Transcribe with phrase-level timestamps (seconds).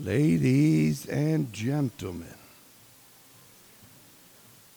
[0.00, 2.36] Ladies and gentlemen,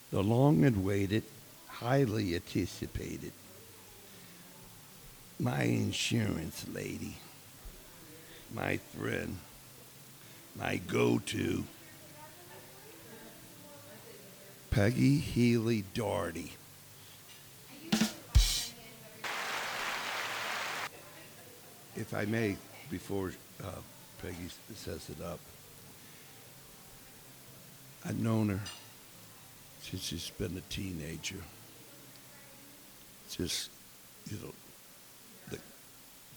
[0.10, 1.22] the long awaited,
[1.68, 3.32] highly anticipated,
[5.40, 7.18] my insurance lady,
[8.52, 9.38] my friend,
[10.58, 11.66] my go to,
[14.72, 16.52] Peggy Healy Doherty.
[21.96, 22.58] If I may,
[22.90, 23.34] before
[23.64, 23.68] uh,
[24.22, 25.40] Peggy sets it up,
[28.06, 28.60] I've known her
[29.82, 31.38] since she's been a teenager.
[33.32, 33.70] Just,
[34.30, 34.54] you know,
[35.50, 35.58] the,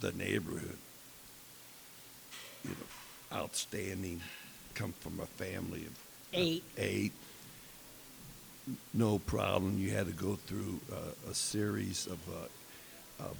[0.00, 0.78] the neighborhood,
[2.64, 4.20] you know, outstanding,
[4.74, 5.98] come from a family of
[6.32, 6.64] Eight.
[6.78, 7.12] eight.
[8.92, 9.78] No problem.
[9.78, 13.36] You had to go through uh, a series of uh, of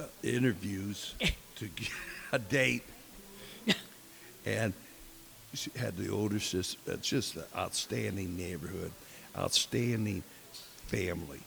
[0.00, 1.14] uh, uh, interviews
[1.56, 1.88] to get
[2.32, 2.82] a date,
[4.46, 4.72] and
[5.54, 6.78] she had the older sister.
[6.86, 8.92] It's just an outstanding neighborhood,
[9.36, 10.22] outstanding
[10.86, 11.40] family.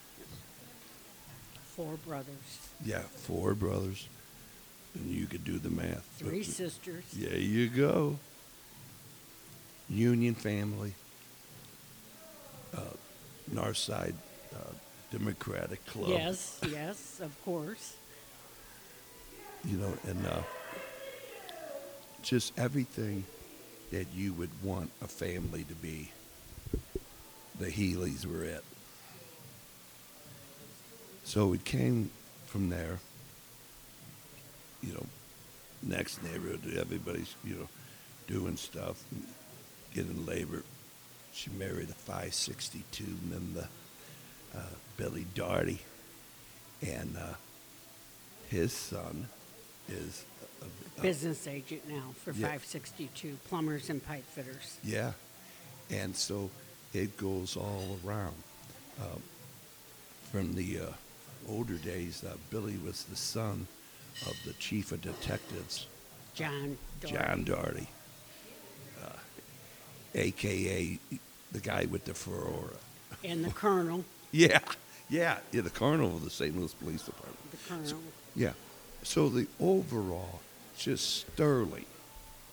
[1.76, 4.08] Four brothers, Yeah, four brothers,
[4.96, 6.06] and you could do the math.
[6.18, 7.04] three sisters.
[7.14, 8.18] There you go.
[9.90, 10.94] Union family.
[12.76, 12.82] Uh,
[13.54, 14.14] Northside
[14.54, 14.58] uh,
[15.12, 16.10] Democratic Club.
[16.10, 17.96] Yes, yes, of course.
[19.66, 20.42] You know, and uh,
[22.24, 23.26] just everything
[23.92, 26.12] that you would want a family to be,
[27.60, 28.64] the Healy's were it.
[31.24, 32.10] So it came
[32.48, 33.00] from there.
[34.82, 35.06] You know,
[35.84, 37.68] next neighborhood, everybody's, you know,
[38.28, 39.04] doing stuff,
[39.94, 40.64] getting labor.
[41.34, 44.64] She married a 562, and then the uh,
[44.98, 45.80] Billy Doherty,
[46.82, 47.34] and uh,
[48.50, 49.28] his son
[49.92, 50.26] is
[50.62, 52.48] a, a, Business agent now for Yeah.
[52.48, 54.78] 562 plumbers and pipe fitters.
[54.84, 55.14] yeah,
[55.90, 56.50] and so
[56.94, 58.36] it goes all around.
[59.02, 59.24] Um,
[60.32, 60.86] from the uh,
[61.48, 63.68] older days, uh, Billy was the son
[64.28, 65.88] of the chief of detectives,
[66.36, 66.78] John.
[67.02, 67.46] Doherty.
[67.46, 67.88] John
[69.02, 69.10] uh,
[70.16, 71.00] aka
[71.52, 72.78] the guy with the Ferrara.
[73.24, 74.06] And the colonel.
[74.32, 74.60] Yeah,
[75.10, 76.56] yeah, yeah, the colonel of the St.
[76.56, 77.50] Louis Police Department.
[77.50, 78.00] The colonel.
[78.36, 78.52] Yeah.
[79.04, 80.40] So the overall,
[80.78, 81.86] just sterling,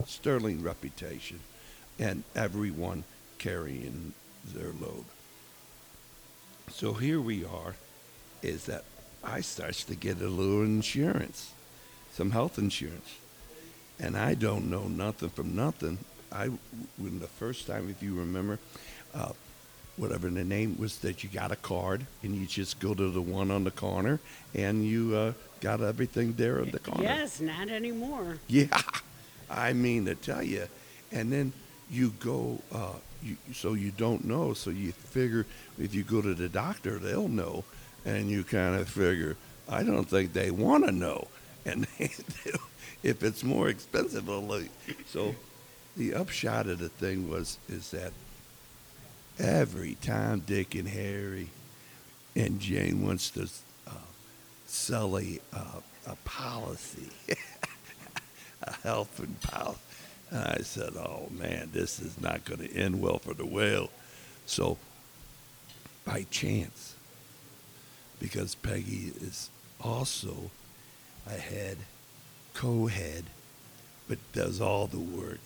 [0.07, 1.41] sterling reputation,
[1.99, 3.05] and everyone
[3.39, 4.13] carrying
[4.55, 5.05] their load.
[6.71, 7.75] So here we are,
[8.43, 8.85] is that
[9.25, 11.53] I starts to get a little insurance,
[12.13, 13.15] some health insurance,
[13.99, 15.99] and I don't know nothing from nothing.
[16.31, 16.51] I,
[16.97, 18.59] when the first time, if you remember,
[19.15, 19.33] uh,
[19.97, 23.23] whatever the name was, that you got a card and you just go to the
[23.23, 24.21] one on the corner
[24.55, 27.03] and you uh, got everything there in the corner.
[27.03, 28.39] Yes, not anymore.
[28.49, 28.67] Yeah,
[29.51, 30.67] I mean to tell you,
[31.13, 31.53] and then
[31.91, 35.47] you go, uh, you, so you don't know, so you figure
[35.79, 37.65] if you go to the doctor, they'll know,
[38.05, 39.37] and you kind of figure,
[39.69, 41.29] I don't think they want to know,
[41.67, 41.87] and
[43.03, 44.71] if it's more expensive, like,
[45.07, 45.35] so
[45.97, 48.13] the upshot of the thing was is that
[49.39, 51.49] every time Dick and Harry
[52.35, 53.49] and Jane wants to
[54.67, 57.09] sell a, uh, a policy,
[58.63, 59.79] a health and policy.
[60.31, 63.91] And I said, oh man, this is not going to end well for the whale.
[64.45, 64.77] So,
[66.05, 66.97] by chance,
[68.21, 69.51] because Peggy is
[69.81, 70.51] also
[71.27, 71.79] a head,
[72.55, 73.25] co head,
[74.09, 75.39] but does all the work.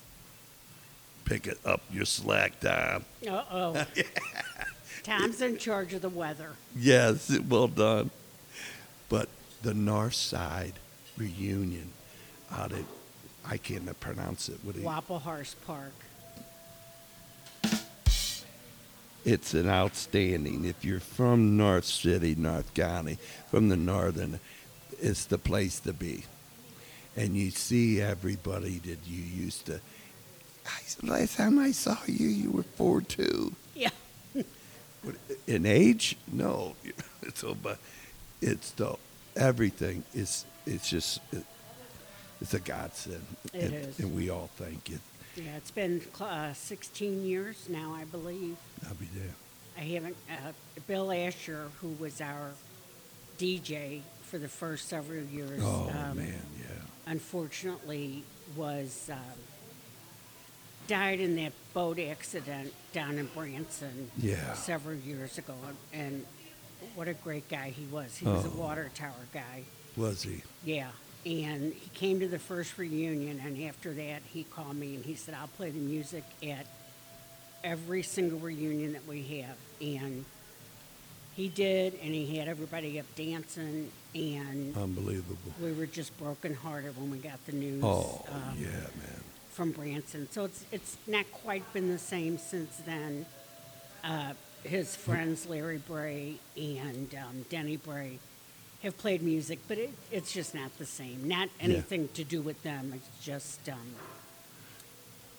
[1.25, 3.04] Pick it up your slack time.
[3.26, 3.86] Uh oh.
[5.03, 6.50] Tom's in charge of the weather.
[6.76, 8.10] Yes, well done.
[9.10, 9.28] But
[9.60, 10.72] the North Side
[11.19, 11.93] reunion
[12.50, 12.87] out of,
[13.44, 14.59] I can't pronounce it.
[14.62, 14.81] What do
[15.66, 15.93] Park.
[19.25, 20.65] it's an outstanding.
[20.65, 23.19] If you're from North City, North County,
[23.50, 24.41] from the northern,
[25.00, 26.24] it's the place to be.
[27.16, 29.80] And you see everybody that you used to.
[30.66, 33.53] I, last time I saw you, you were four two.
[33.74, 33.91] Yeah.
[35.47, 36.16] In age?
[36.30, 36.77] No.
[37.34, 37.78] so, but
[38.41, 38.97] it's the
[39.37, 40.45] everything is.
[40.66, 41.21] It's just.
[41.33, 41.45] It,
[42.41, 43.25] it's a godsend.
[43.53, 43.98] It and, is.
[44.01, 45.01] and we all thank it.
[45.37, 48.57] Yeah, it's been uh, 16 years now, I believe.
[48.89, 49.34] I'll be there.
[49.77, 50.16] I haven't.
[50.31, 50.53] Uh,
[50.87, 52.53] Bill Asher, who was our
[53.39, 56.66] DJ for the first several years, Oh um, man, yeah.
[57.07, 58.22] unfortunately
[58.57, 59.19] was um,
[60.89, 64.54] died in that boat accident down in Branson Yeah.
[64.54, 65.54] several years ago.
[65.93, 66.25] And
[66.94, 68.16] what a great guy he was.
[68.16, 68.53] He was a Oh.
[68.53, 69.65] water tower guy.
[69.97, 70.42] Was he?
[70.65, 70.91] Yeah,
[71.27, 75.15] And he came to the first reunion, and after that, he called me and he
[75.15, 76.66] said, I'll play the music at
[77.62, 79.56] every single reunion that we have.
[79.82, 80.24] And
[81.36, 85.53] he did, and he had everybody up dancing, and Unbelievable.
[85.60, 89.22] we were just brokenhearted when we got the news Oh, um, yeah, man.
[89.50, 90.28] from Branson.
[90.30, 93.26] So it's it's not quite been the same since then.
[94.03, 94.33] Uh,
[94.65, 98.18] his friends Larry Bray and um, Denny Bray
[98.83, 101.27] have played music, but it, it's just not the same.
[101.28, 102.92] Not anything to do with them.
[102.95, 103.78] It's just um,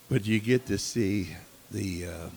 [0.08, 1.36] But you get to see
[1.70, 2.28] the uh,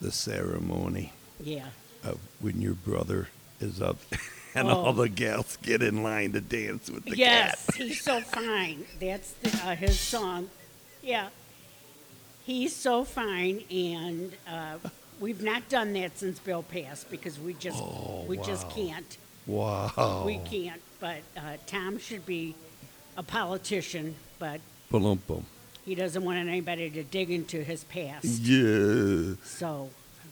[0.00, 1.66] the ceremony yeah.
[2.02, 3.28] of when your brother
[3.60, 3.96] is up
[4.54, 4.84] and Oh.
[4.86, 7.74] all the gals get in line to dance with the yes, cat.
[7.76, 8.84] he's so fine.
[9.00, 10.50] That's the, uh, his song.
[11.02, 11.28] Yeah,
[12.44, 14.78] he's so fine, and uh,
[15.24, 19.16] we've not done that since Bill passed because we just Oh, we just can't.
[19.46, 20.22] Wow.
[20.26, 20.82] We can't.
[21.00, 22.54] But uh, Tom should be
[23.16, 24.60] a politician, but
[24.90, 25.46] boom.
[25.86, 28.24] he doesn't want anybody to dig into his past.
[28.24, 29.36] Yeah.
[29.44, 29.88] So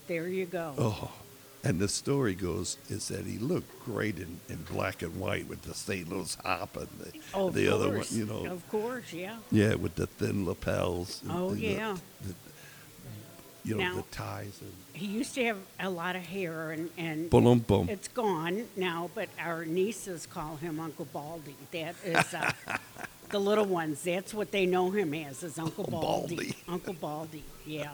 [0.07, 0.75] there you go.
[0.77, 1.11] Oh.
[1.65, 5.61] And the story goes is that he looked great in, in black and white with
[5.63, 6.07] the St.
[6.09, 8.45] Louis hop and the, Oh, the other one, you know.
[8.47, 9.37] Of course, yeah.
[9.49, 11.21] Yeah, with the thin lapels.
[11.23, 11.97] and- Oh, and the- yeah.
[12.21, 12.35] the-
[13.63, 16.89] you know, Now- the ties and He used to have a lot of hair, and,
[16.97, 17.89] and boom, boom.
[17.89, 21.55] it's gone now, but our nieces call him Uncle Baldy.
[21.71, 22.51] That is uh,
[23.29, 24.03] the little ones.
[24.03, 25.85] That's what they know him as, is Uncle.
[25.85, 26.55] Baldy.
[26.67, 27.89] Uncle Baldy, yeah.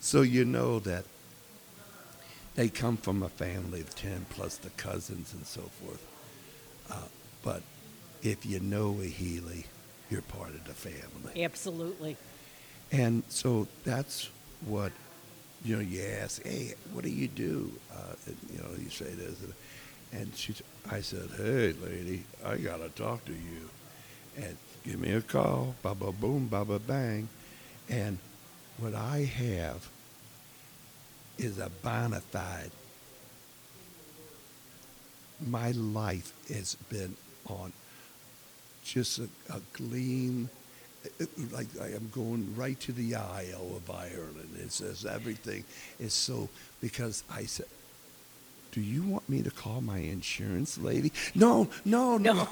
[0.00, 1.04] So you know that
[2.56, 6.04] they come from a family of 10 plus the cousins and so forth.
[6.90, 6.96] Uh,
[7.42, 7.62] but
[8.22, 9.66] if you know a Healy,
[10.10, 11.42] you're part of the family.
[11.44, 12.16] Absolutely.
[12.92, 14.28] And so that's
[14.66, 14.92] what,
[15.64, 17.70] you know, you ask, hey, what do you do?
[17.92, 19.36] Uh, and, you know, you say this.
[20.12, 20.54] And, she,
[20.90, 23.68] I said, hey, lady, I got to talk to you.
[24.36, 27.28] And give me a call, baba boom, baba bang.
[27.88, 28.18] And
[28.78, 29.88] what I have
[31.38, 32.70] is a bona fide.
[35.46, 37.72] My life has been on
[38.84, 40.48] just a, a gleam,
[41.52, 44.56] like I am going right to the Isle of Ireland.
[44.58, 45.64] It says everything
[46.00, 46.48] is so
[46.80, 47.66] because I said,
[48.72, 52.48] "Do you want me to call my insurance lady?" No, no, no.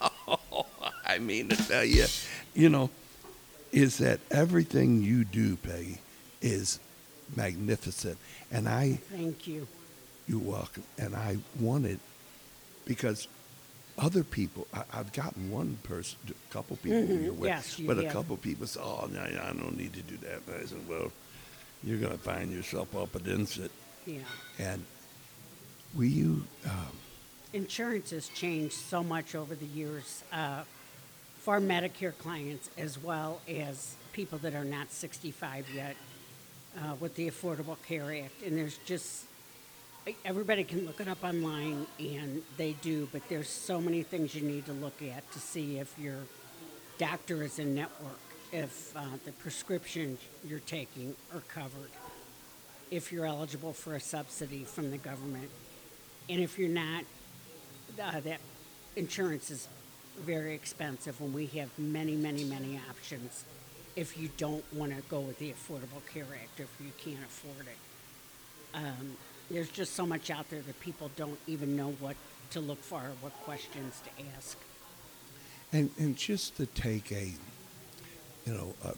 [1.06, 2.06] I mean to tell you,
[2.54, 2.90] you know,
[3.72, 5.98] is that everything you do, Peggy,
[6.40, 6.78] is
[7.36, 8.18] magnificent,
[8.50, 9.66] and I Thank you.
[10.26, 10.84] you're welcome.
[10.98, 12.00] And I wanted
[12.86, 13.28] because
[13.98, 17.86] other people, I, I've gotten one person, a couple people Mhm, you're with, yes, you
[17.86, 18.12] but a have.
[18.12, 21.12] couple people say, "Oh, no, I don't need to do that." And I said, "Well,
[21.82, 23.70] you're going to find yourself up against it."
[24.06, 24.18] Yeah.
[24.58, 24.84] And
[25.94, 26.44] will you?
[26.66, 26.98] Um,
[27.52, 30.64] Insurance has changed so much over the years uh,
[31.38, 35.94] for Medicare clients as well as people that are not 65 yet
[36.78, 38.42] uh, with the Affordable Care Act.
[38.44, 39.26] And there's just,
[40.24, 44.42] everybody can look it up online and they do, but there's so many things you
[44.42, 46.18] need to look at to see if your
[46.98, 48.20] doctor is in network,
[48.52, 51.90] if uh, the prescriptions you're taking are covered,
[52.90, 55.50] if you're eligible for a subsidy from the government.
[56.28, 57.04] And if you're not,
[58.02, 58.40] uh, that
[58.96, 59.68] insurance is
[60.18, 63.44] very expensive when we have many, many, many options
[63.96, 67.66] if you don't want to go with the Affordable Care Act, if you can't afford
[67.66, 68.76] it.
[68.76, 69.16] Um,
[69.50, 72.16] there's just so much out there that people don't even know what
[72.50, 74.58] to look for or what questions to ask.
[75.72, 77.32] and and just to take a,
[78.46, 78.94] you know, a,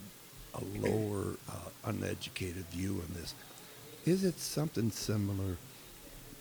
[0.59, 3.35] a lower, uh, uneducated view on this,
[4.05, 5.57] is it something similar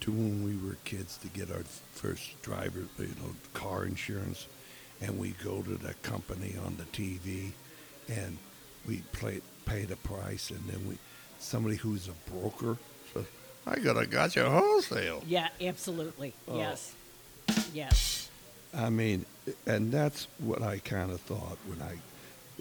[0.00, 4.46] to when we were kids to get our first driver, you know, car insurance,
[5.00, 7.52] and we go to the company on the TV,
[8.08, 8.36] and
[8.86, 10.98] we play, pay the price, and then we,
[11.38, 12.76] somebody who's a broker
[13.66, 16.34] says, "I got a gotcha wholesale." Yeah, absolutely.
[16.48, 16.58] Oh.
[16.58, 16.94] Yes.
[17.72, 18.28] Yes.
[18.74, 19.24] I mean,
[19.66, 21.96] and that's what I kind of thought when I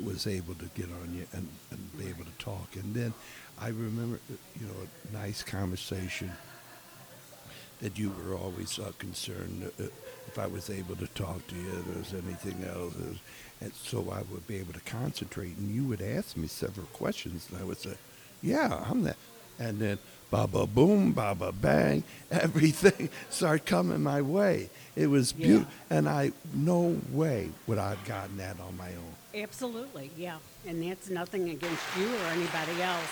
[0.01, 2.75] was able to get on you and, and be able to talk.
[2.75, 3.13] And then
[3.59, 4.19] I remember,
[4.59, 6.31] you know, a nice conversation
[7.81, 9.83] that you were always uh, concerned uh,
[10.27, 12.93] if I was able to talk to you, if there was anything else.
[13.61, 15.57] And so I would be able to concentrate.
[15.57, 17.95] And you would ask me several questions, and I would say,
[18.41, 19.17] Yeah, I'm that.
[19.59, 19.97] And then,
[20.31, 24.69] baba boom, baba bang, everything started coming my way.
[24.95, 25.45] It was Yeah.
[25.47, 25.73] beautiful.
[25.89, 29.15] And I, no way would I have gotten that on my own.
[29.41, 30.37] Absolutely, yeah.
[30.67, 33.11] And that's nothing against you or anybody else.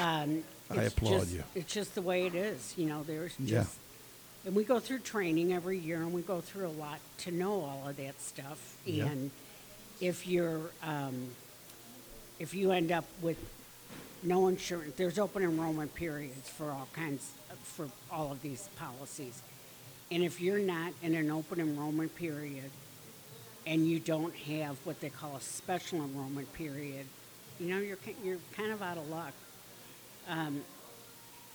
[0.00, 1.44] Um, I applaud just- you.
[1.54, 3.60] It's just the way it is, you know, there's Yeah.
[3.60, 3.76] just
[4.46, 7.62] and we go through training every year, and we go through a lot to know
[7.62, 8.76] all of that stuff.
[8.84, 9.06] Yeah.
[9.06, 9.30] And
[10.02, 11.28] if you're, um,
[12.38, 13.38] if you end up with
[14.24, 17.30] no insurance, there's open enrollment periods for all kinds,
[17.62, 19.42] for all of these policies.
[20.10, 22.70] And if you're not in an open enrollment period,
[23.66, 27.06] and you don't have what they call a special enrollment period,
[27.58, 29.32] you know, you're, you're kind of out of luck.
[30.28, 30.62] Um,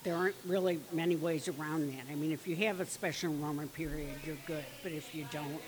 [0.03, 2.05] there aren't really many ways around that.
[2.11, 5.61] I mean, if you have a special enrollment period, you're good, but if you don't,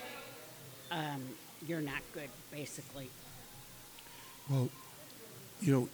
[0.89, 1.21] um,
[1.67, 3.09] you're not good, basically.
[4.49, 4.69] Well,
[5.61, 5.89] you know,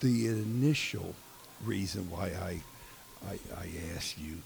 [0.00, 1.14] the initial
[1.64, 2.60] reason why I,
[3.28, 4.36] I, I asked you,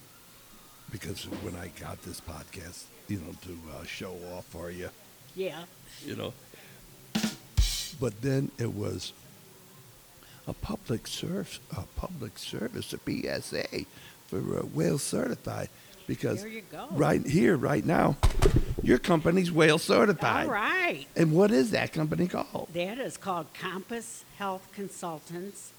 [0.90, 4.88] because when I got this podcast, you know, to uh, show off for you,
[5.34, 5.62] Yeah,
[6.04, 6.32] you know,
[8.00, 9.12] but then it was
[10.46, 13.84] a public service, a public service, a PSA
[14.28, 15.68] for uh, Wales certified,
[16.06, 16.86] because There you go.
[16.92, 18.16] right here, right now,
[18.82, 20.46] your company's Wales certified.
[20.46, 21.06] all right.
[21.16, 22.68] And what is that company called?
[22.72, 25.72] That is called Compass Health Consultants.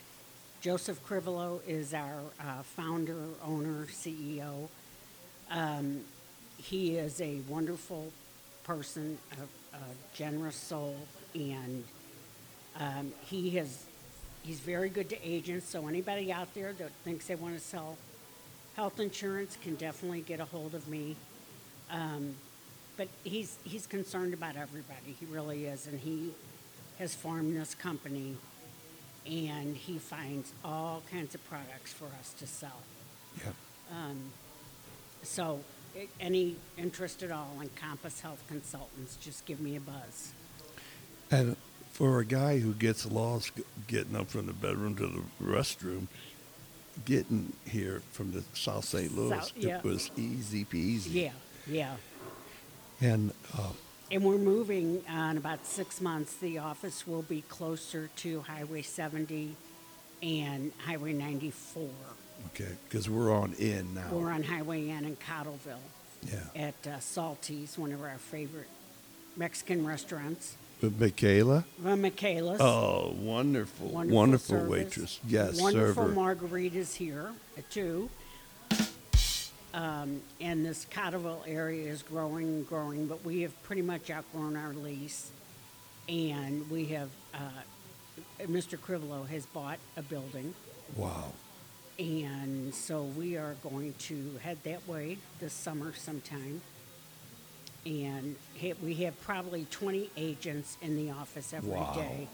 [0.62, 4.68] Joseph Crivolo is our uh, founder, owner, CEO.
[5.50, 6.02] Um,
[6.58, 8.12] he is a wonderful
[8.64, 9.80] person, a, a
[10.14, 10.96] generous soul,
[11.34, 11.84] and
[12.80, 13.86] um, he has
[14.44, 15.68] he's very good to agents.
[15.68, 17.98] So anybody out there that thinks they want to sell
[18.76, 21.16] health insurance can definitely get a hold of me.
[21.90, 22.36] Um,
[23.02, 25.16] but he's he's concerned about everybody.
[25.20, 26.34] He really is, and he
[27.00, 28.36] has formed this company,
[29.26, 32.82] and he finds all kinds of products for us to sell.
[33.40, 33.54] Yeah.
[33.92, 34.18] Um,
[35.24, 35.62] So,
[36.20, 40.34] any interest at all in Compass Health Consultants, just give me a buzz.
[41.32, 41.56] And
[41.92, 43.52] for a guy who gets lost
[43.88, 46.08] getting up from the bedroom to the restroom,
[47.06, 49.16] getting here from the South St.
[49.16, 49.78] Louis, South- yeah.
[49.80, 51.14] it was easy peasy.
[51.14, 51.32] Yeah,
[51.68, 51.96] yeah.
[53.02, 53.70] And uh,
[54.12, 56.36] And we're moving uh, in about six months.
[56.36, 59.56] The office will be closer to Highway 70
[60.22, 61.90] and Highway 94.
[62.48, 64.08] okay, because we're on in now.
[64.12, 65.78] We're on Highway N in Cottleville
[66.32, 66.40] yeah.
[66.68, 68.68] at uh, Salty's, one of our favorite
[69.36, 70.56] Mexican restaurants.
[70.80, 72.60] But Michaela, Uh, Michaela's.
[72.62, 75.20] oh, wonderful, Wonderful, wonderful, waitress.
[75.28, 76.16] Yes, Wonderful server.
[76.16, 77.32] margaritas here,
[77.72, 78.10] too.
[79.74, 84.58] Um, and this Cottleville area is growing and growing, but we have pretty much outgrown
[84.58, 85.32] our lease.
[86.10, 87.38] And we have, uh,
[88.42, 88.78] Mr.
[88.78, 90.54] Crivello has bought a building.
[90.96, 91.32] wow.
[92.00, 96.62] And so we are going to head that way this summer sometime.
[97.86, 101.76] And ha- we have probably 20 agents in the office every day.
[101.76, 102.28] Wow.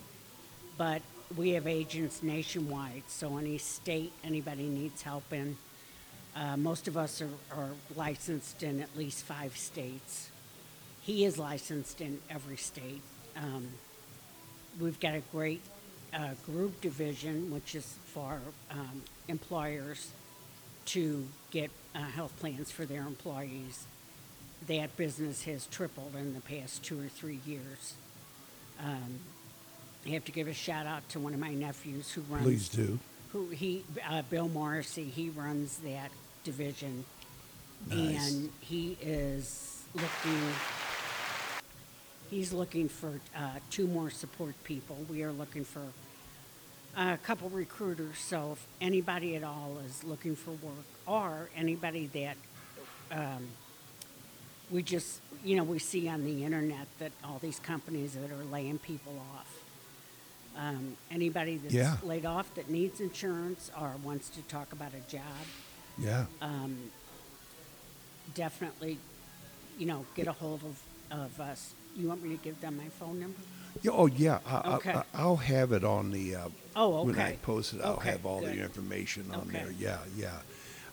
[0.77, 1.01] But
[1.35, 5.57] we have agents nationwide, so any state anybody needs help in.
[6.37, 10.29] Uh, most of us are, are licensed in at least five states.
[11.01, 13.01] He is licensed in every state.
[13.35, 13.69] Um,
[14.79, 15.61] We've got a great
[16.13, 18.39] uh, group division, which is for
[18.69, 20.11] um, employers
[20.87, 23.87] to get uh, health plans for their employees.
[24.67, 27.95] That business has tripled in the past two or three years.
[28.83, 29.19] Um,
[30.05, 32.43] I have to give a shout out to one of my nephews who runs.
[32.43, 32.99] Please do.
[33.33, 36.11] Who he, uh, Bill Morrissey, he runs that
[36.51, 37.03] division.
[37.89, 38.31] Nice.
[38.31, 40.41] And he is looking,
[42.31, 44.95] he's looking for uh, two more support people.
[45.09, 45.81] We are looking for
[46.95, 52.37] a couple recruiters, so if anybody at all is looking for work, or anybody that
[53.11, 53.43] um,
[54.71, 58.43] we just, you know, we see on the internet that all these companies that are
[58.45, 59.53] laying people off.
[60.57, 61.97] Um, anybody that's Yeah.
[62.03, 65.21] laid off that needs insurance or wants to talk about a job,
[65.99, 66.25] Yeah.
[68.35, 68.97] definitely,
[69.77, 70.79] you know, get a hold of,
[71.11, 71.73] of us.
[71.95, 73.39] You want me to give them my phone number?
[73.81, 74.39] Yeah, oh, yeah.
[74.45, 74.91] I, Okay.
[74.93, 76.35] I, I'll have it on the.
[76.35, 76.49] Uh,
[76.79, 78.53] Oh, When I post it, I'll Okay, have all good.
[78.55, 79.63] the information on Okay.
[79.63, 79.71] there.
[79.79, 80.37] Yeah, yeah.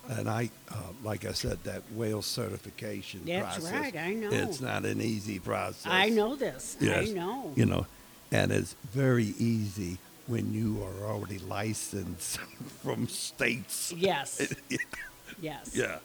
[0.09, 3.73] And I, uh, like I said, that whale certification That's process.
[3.73, 4.31] right, I know.
[4.31, 5.85] It's not an easy process.
[5.85, 6.79] I know this.
[6.81, 7.11] Yes.
[7.11, 7.53] I know.
[7.55, 7.87] You know,
[8.33, 12.39] and it's very easy when you are already licensed
[12.83, 13.93] from states.
[13.97, 14.55] Yes.
[15.41, 15.71] yes.
[15.75, 15.99] Yeah.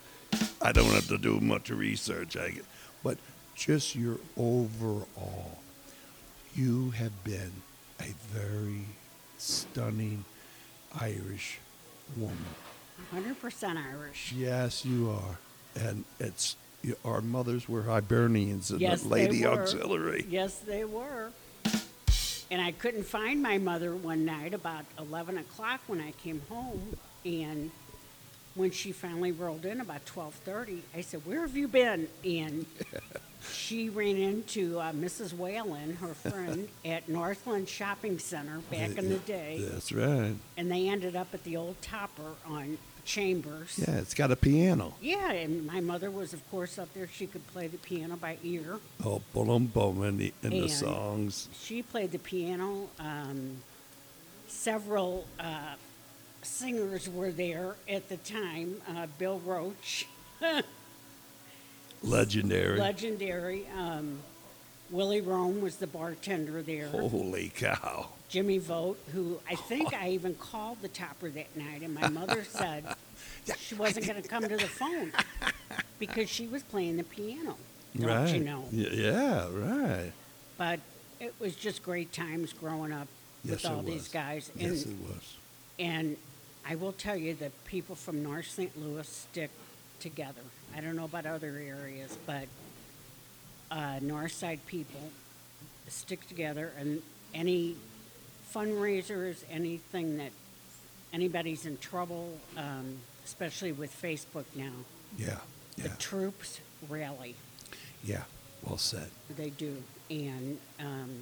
[0.61, 2.37] I don't have to do much research.
[2.37, 2.65] I get,
[3.03, 3.17] but
[3.55, 5.59] just your overall,
[6.53, 7.51] you have been
[7.99, 8.85] a very
[9.37, 10.23] stunning
[10.99, 11.59] Irish
[12.15, 12.37] woman.
[13.13, 14.33] 100% Irish.
[14.35, 15.39] Yes, you are,
[15.81, 16.55] and it's
[17.03, 19.61] our mothers were Hibernians in Yes, the they Lady were.
[19.61, 20.25] Auxiliary.
[20.29, 21.31] Yes, they were.
[22.51, 26.97] And I couldn't find my mother one night about 11 o'clock when I came home.
[27.23, 27.69] And
[28.55, 32.65] when she finally rolled in about 12:30, I said, "Where have you been?" And
[33.53, 35.33] she ran into uh, Mrs.
[35.33, 40.35] Whalen, her friend, at Northland Shopping Center back in the day, That's right.
[40.57, 43.79] and they ended up at the old Topper on Chambers.
[43.87, 44.93] Yeah, it's got a piano.
[45.01, 47.07] Yeah, and my mother was, of course, up there.
[47.07, 48.79] She could play the piano by ear.
[49.03, 51.49] Oh, boom, boom, and the, and the songs.
[51.59, 52.89] She played the piano.
[52.99, 53.57] Um,
[54.47, 55.75] several uh,
[56.41, 58.81] singers were there at the time.
[58.87, 60.07] Uh, Bill Roach,
[62.03, 62.79] Legendary.
[62.79, 63.67] legendary.
[63.77, 64.19] Um,
[64.91, 66.87] Willie Rome was the bartender there.
[66.87, 68.09] Holy cow.
[68.27, 72.43] Jimmy Vogt, who I think I even called the topper that night, and my mother
[72.43, 72.83] said
[73.57, 75.11] she wasn't going to come to the phone
[75.99, 77.55] because she was playing the piano.
[77.97, 78.33] Don't right.
[78.35, 78.65] you know?
[78.71, 80.11] Y- Yeah, right.
[80.57, 80.79] But
[81.19, 83.07] it was just great times growing up
[83.43, 84.51] Yes, with all these guys.
[84.59, 85.35] And, Yes, it was.
[85.79, 86.15] and
[86.67, 88.79] I will tell you that people from North St.
[88.79, 89.49] Louis stick
[89.99, 90.41] together.
[90.75, 92.45] I don't know about other areas, but
[93.71, 94.99] uh, North Side people
[95.87, 97.01] stick together, and
[97.33, 97.75] any
[98.53, 100.31] fundraisers, anything that
[101.13, 104.71] anybody's in trouble, um, especially with Facebook now,
[105.17, 105.37] Yeah,
[105.77, 107.35] the yeah, troops rally.
[108.03, 108.23] yeah.
[108.63, 109.09] Well said.
[109.37, 111.21] They do, and um,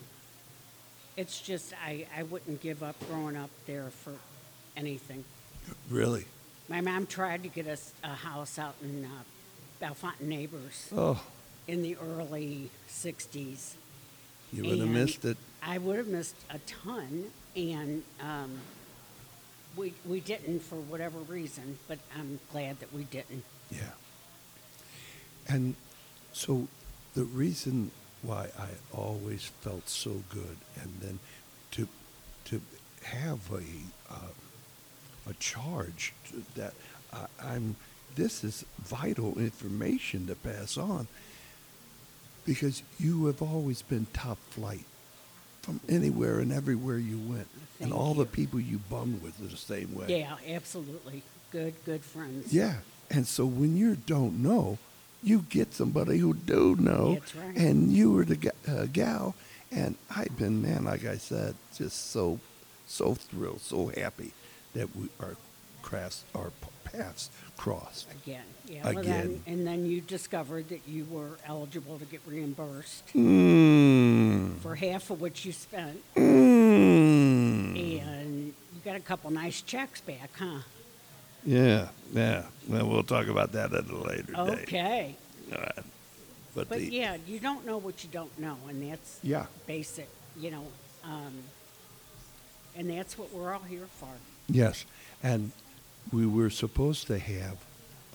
[1.15, 4.13] it's just I, I wouldn't give up growing up there for
[4.75, 5.23] anything.
[5.89, 6.25] Really?
[6.67, 9.09] My mom tried to get us a house out in uh,
[9.79, 11.21] Bellefontaine Neighbors Oh,
[11.67, 13.73] in the early '60s.
[14.51, 15.37] you would have missed it.
[15.61, 18.59] I would have missed a ton, and um,
[19.75, 21.77] we we didn't for whatever reason.
[21.87, 23.43] But I'm glad that we didn't.
[23.69, 23.81] Yeah.
[25.47, 25.75] And
[26.33, 26.67] so
[27.15, 31.19] the reason why I always felt so good, and then
[31.71, 31.87] to
[32.45, 32.61] to
[33.03, 36.73] have a uh, a charge to that
[37.13, 37.75] I, I'm
[38.15, 41.07] this is vital information to pass on
[42.47, 44.85] because you have always been top flight
[45.61, 47.47] from anywhere and everywhere you went,
[47.81, 48.23] and all you.
[48.23, 50.05] the people you bummed with are the same way.
[50.07, 51.21] Yeah, absolutely.
[51.51, 52.53] Good, good friends.
[52.53, 52.75] Yeah.
[53.11, 54.77] And so when you don't know,
[55.21, 57.15] you get somebody who do know.
[57.15, 57.55] That's right.
[57.55, 59.35] And you were the uh, gal.
[59.71, 62.39] And I've been, man, like I said, just so,
[62.85, 64.31] so thrilled, so happy
[64.73, 65.35] that we our
[65.81, 66.51] crafts, our
[66.91, 68.07] paths crossed.
[68.23, 68.91] Again, yeah.
[68.91, 74.57] Well, then, and then you discovered that you were eligible to get reimbursed Mmm.
[74.59, 77.75] for half of what you spent, Mmm.
[77.75, 80.59] and you got a couple nice checks back, huh?
[81.45, 82.43] Yeah, yeah.
[82.67, 84.63] Well, we'll talk about that at a later date.
[84.63, 85.15] Okay.
[85.53, 85.85] All right.
[86.53, 90.09] But, But the, yeah, you don't know what you don't know, and that's yeah, basic,
[90.39, 90.65] you know.
[91.03, 91.33] Um,
[92.75, 94.09] and that's what we're all here for.
[94.49, 94.85] Yes,
[95.21, 95.51] and
[96.11, 97.57] we were supposed to have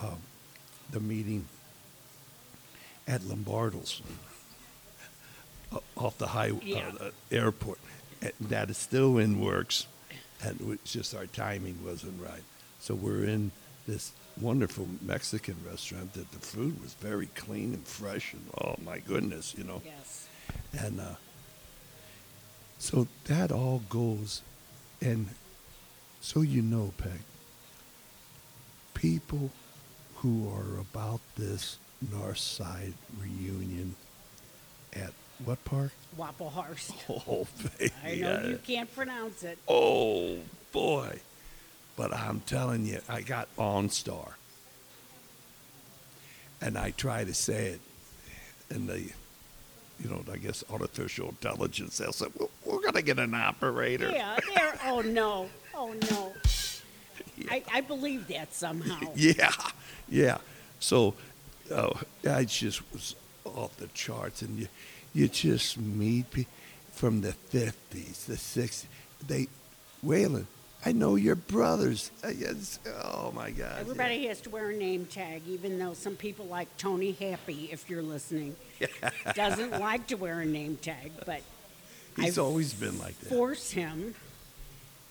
[0.00, 0.18] um,
[0.90, 1.46] the meeting
[3.06, 4.00] at Lombardo's
[5.72, 6.92] o- off the highway, Yeah.
[7.00, 7.78] uh, airport.
[8.20, 9.86] And that is still in works,
[10.42, 12.44] and it's just our timing wasn't right.
[12.80, 13.50] So we're in
[13.86, 19.00] this wonderful Mexican restaurant that the food was very clean and fresh, and oh my
[19.00, 19.82] goodness, you know.
[19.84, 20.28] Yes.
[20.72, 21.14] And uh,
[22.78, 24.42] so that all goes,
[25.00, 25.28] and
[26.20, 27.20] so you know, Peg,
[29.02, 29.50] people
[30.18, 31.76] who are about this
[32.12, 33.96] North Side reunion
[34.94, 35.12] at
[35.44, 35.90] what park?
[36.16, 36.92] Wappelhorst.
[37.28, 37.46] Oh,
[37.78, 37.92] baby.
[38.04, 39.58] I know you can't pronounce it.
[39.66, 40.38] Oh,
[40.70, 41.18] boy.
[41.96, 44.34] But I'm telling you, I got OnStar.
[46.60, 47.80] And I try to say it
[48.70, 51.98] and the, you know, I guess artificial intelligence.
[51.98, 54.10] They'll say, well, we're going to get an operator.
[54.10, 54.78] Yeah, there.
[54.86, 55.50] Oh no.
[55.74, 56.32] Oh no.
[57.52, 58.98] I, I believe that somehow.
[59.14, 59.52] Yeah,
[60.08, 60.38] yeah.
[60.80, 61.14] So
[61.72, 61.92] uh,
[62.28, 64.68] I just was off the charts, and you,
[65.14, 66.52] you just meet people
[66.92, 68.88] from the fifties, the sixties.
[69.26, 69.48] They,
[70.04, 70.46] Waylon,
[70.84, 72.10] I know your brothers.
[72.22, 73.58] Guess, oh my God.
[73.58, 73.80] yeah.
[73.80, 77.88] Everybody has to wear a name tag, even though some people like Tony Happy, if
[77.90, 78.56] you're listening,
[79.34, 81.12] doesn't like to wear a name tag.
[81.26, 81.42] But
[82.16, 83.28] He's I always been like that.
[83.28, 84.14] force him.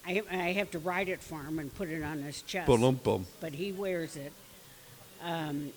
[0.06, 2.68] I, I have to write it for him and put it on his chest.
[2.68, 3.26] Boom.
[3.40, 4.34] But he wears it.
[5.24, 5.72] Um,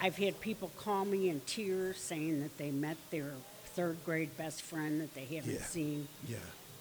[0.00, 3.32] I've had people call me in tears saying that they met their
[3.74, 5.64] third grade best friend that they haven't Yeah.
[5.64, 6.08] seen.
[6.28, 6.36] Yeah,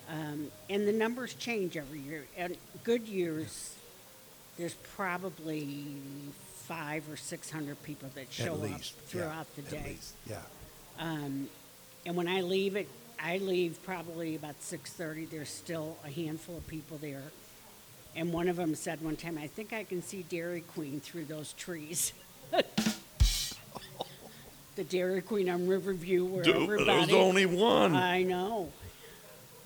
[0.10, 2.26] Um, and the numbers change every year.
[2.38, 3.74] And good years,
[4.58, 5.96] there's probably
[6.66, 9.90] five or six hundred people that show at up yeah, throughout the at day.
[9.94, 10.42] least, Yeah,
[11.00, 11.50] Um,
[12.06, 12.88] and when I leave it,
[13.20, 15.26] I leave probably about six thirty.
[15.26, 17.24] There's still a handful of people there.
[18.16, 21.26] And one of them said one time, I think I can see Dairy Queen through
[21.26, 22.14] those trees.
[24.76, 26.86] the Dairy Queen on Riverview where Dude, everybody.
[26.86, 27.96] there's only one.
[27.96, 28.72] I know.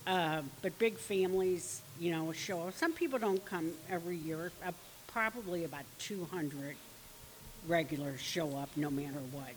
[0.06, 2.74] Uh, but big families, you know, show up.
[2.74, 4.52] Some people don't come every year.
[4.66, 4.72] Uh,
[5.08, 6.76] probably about 200
[7.68, 9.52] regulars show up no matter what.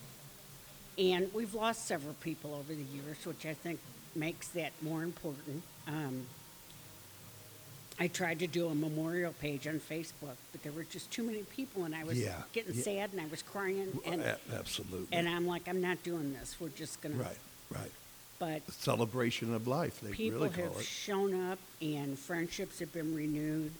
[0.98, 3.80] And we've lost several people over the years, which I think
[4.14, 5.62] makes that more important.
[5.88, 6.26] Um,
[7.98, 11.42] I tried to do a memorial page on Facebook, but there were just too many
[11.44, 12.82] people, and I was Yeah, getting yeah.
[12.82, 15.16] sad, and I was crying, and A- absolutely.
[15.16, 16.56] and I'm like, I'm not doing this.
[16.60, 17.14] We're just gonna.
[17.16, 17.38] right,
[17.70, 17.92] right.
[18.40, 20.84] But The celebration of life, they people really call have it.
[20.84, 23.70] shown up, and friendships have been renewed,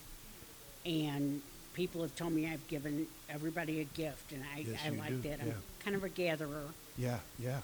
[0.87, 1.43] and
[1.75, 5.09] people have told me I've given everybody a gift, and I, Yes, I you like
[5.23, 5.39] do, that.
[5.39, 5.45] yeah.
[5.55, 6.67] I'm kind of a gatherer.
[6.97, 7.61] Yeah, yeah.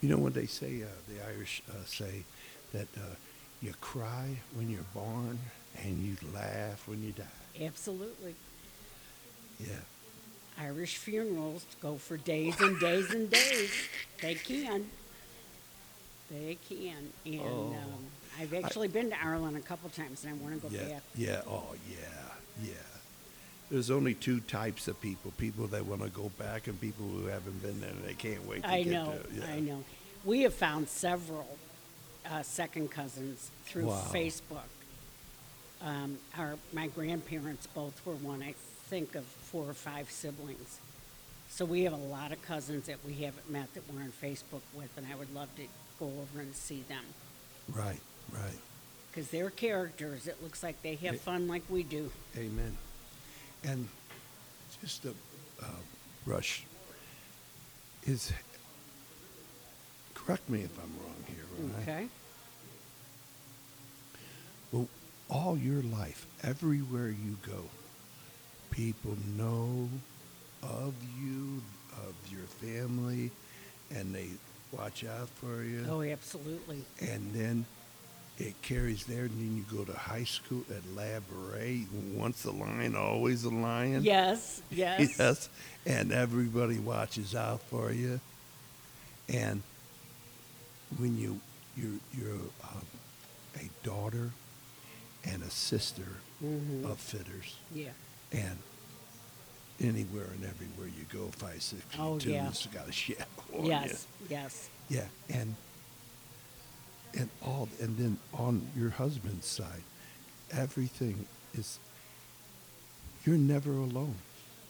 [0.00, 2.24] You know when they say uh, the Irish uh, say
[2.72, 3.14] that uh,
[3.62, 5.38] you cry when you're born
[5.82, 7.24] and you laugh when you die.
[7.64, 8.34] Absolutely.
[9.58, 9.76] Yeah.
[10.58, 13.70] Irish funerals go for days and days and days.
[14.20, 14.86] They can.
[16.30, 17.12] They can.
[17.24, 17.74] And Oh.
[17.82, 18.04] um,
[18.38, 21.02] I've actually been to Ireland a couple times, and I want to go Yeah, back.
[21.14, 22.72] yeah, oh yeah, yeah.
[23.70, 27.26] There's only two types of people: people that want to go back, and people who
[27.26, 29.06] haven't been there and they can't wait to I get know.
[29.32, 29.48] there.
[29.48, 29.54] Yeah.
[29.54, 29.84] I know.
[30.24, 31.56] We have found several
[32.30, 34.04] uh, second cousins through Wow.
[34.12, 34.68] Facebook.
[35.82, 38.54] Um, our my grandparents both were one, I
[38.88, 40.78] think, of four or five siblings.
[41.48, 44.62] So we have a lot of cousins that we haven't met that we're on Facebook
[44.74, 45.62] with, and I would love to
[45.98, 47.04] go over and see them
[47.72, 48.00] Right,
[48.32, 48.58] right.
[49.10, 50.26] because they're characters.
[50.26, 52.10] It looks like they have fun like we do.
[52.36, 52.76] Amen.
[53.66, 53.88] And
[54.80, 55.10] just a
[55.62, 55.66] uh,
[56.24, 56.64] rush
[58.06, 58.32] is.
[60.14, 61.44] Correct me if I'm wrong here.
[61.58, 61.82] right?
[61.82, 62.08] Okay.
[64.72, 64.88] Well,
[65.30, 67.62] all your life, everywhere you go,
[68.70, 69.88] people know
[70.62, 71.62] of you,
[72.08, 73.30] of your family,
[73.94, 74.28] and they
[74.72, 75.86] watch out for you.
[75.88, 76.84] Oh, absolutely.
[77.00, 77.64] And then
[78.38, 81.22] it carries there, and then you go to high school at Lab
[81.52, 81.86] Ray.
[82.14, 84.02] Once a lion, always a lion.
[84.04, 84.62] Yes.
[84.70, 85.16] Yes.
[85.18, 85.48] Yes.
[85.86, 88.20] And everybody watches out for you.
[89.28, 89.62] And
[90.98, 91.40] when you
[91.76, 92.86] you're you're um,
[93.56, 94.30] a daughter
[95.24, 96.06] and a sister
[96.44, 96.84] Mhm.
[96.84, 97.90] of fitters, Yeah.
[98.32, 98.58] and
[99.80, 102.48] anywhere and everywhere you go, five six Oh, two, yeah.
[102.48, 103.24] it's got a shadow
[103.62, 104.06] Yes.
[104.28, 104.68] Yes.
[104.88, 105.54] Yeah, and
[107.16, 109.82] and all and then on your husband's side,
[110.52, 111.78] everything is.
[113.24, 114.14] You're never alone.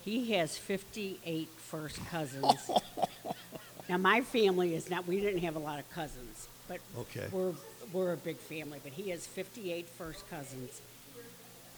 [0.03, 2.71] He has 58 first cousins.
[3.89, 7.27] now, my family is not, we didn't have a lot of cousins, but Okay.
[7.33, 7.53] we're,
[7.93, 8.79] we're a big family.
[8.83, 10.81] But he has 58 first cousins.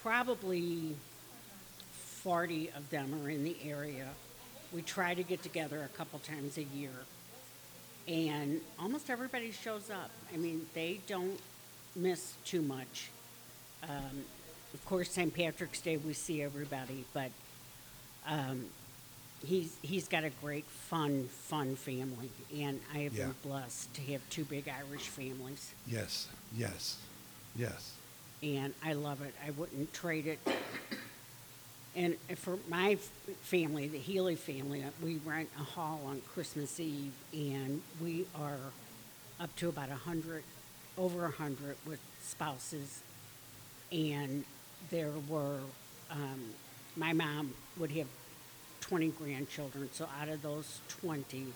[0.03, 0.95] Probably
[2.23, 4.07] 40 of them are in the area.
[4.73, 6.93] We try to get together a couple times a year.
[8.09, 10.11] And almost everybody shows up.
[10.33, 11.39] I mean, they don't
[11.95, 13.11] miss too much.
[13.83, 14.25] Um,
[14.73, 15.33] of course, St.
[15.35, 17.31] Patrick's Day we see everybody, but
[18.27, 18.65] um,
[19.45, 23.27] he's he's got a great, fun, fun family, and I have Yeah.
[23.27, 26.97] been blessed to have two big Irish families, Yes, yes,
[27.57, 27.93] yes.
[28.43, 29.35] and I love it.
[29.47, 30.39] I wouldn't trade it.
[31.97, 32.97] And for my
[33.43, 38.59] family, the Healy family, uh, we rent a hall on Christmas Eve, and we are
[39.41, 40.45] up to about a hundred,
[40.97, 43.03] over a hundred with spouses,
[43.91, 44.45] and
[44.91, 45.59] there were,
[46.11, 46.41] um,
[46.97, 48.07] my mom would have
[48.83, 51.47] 20 grandchildren, so out of those 20,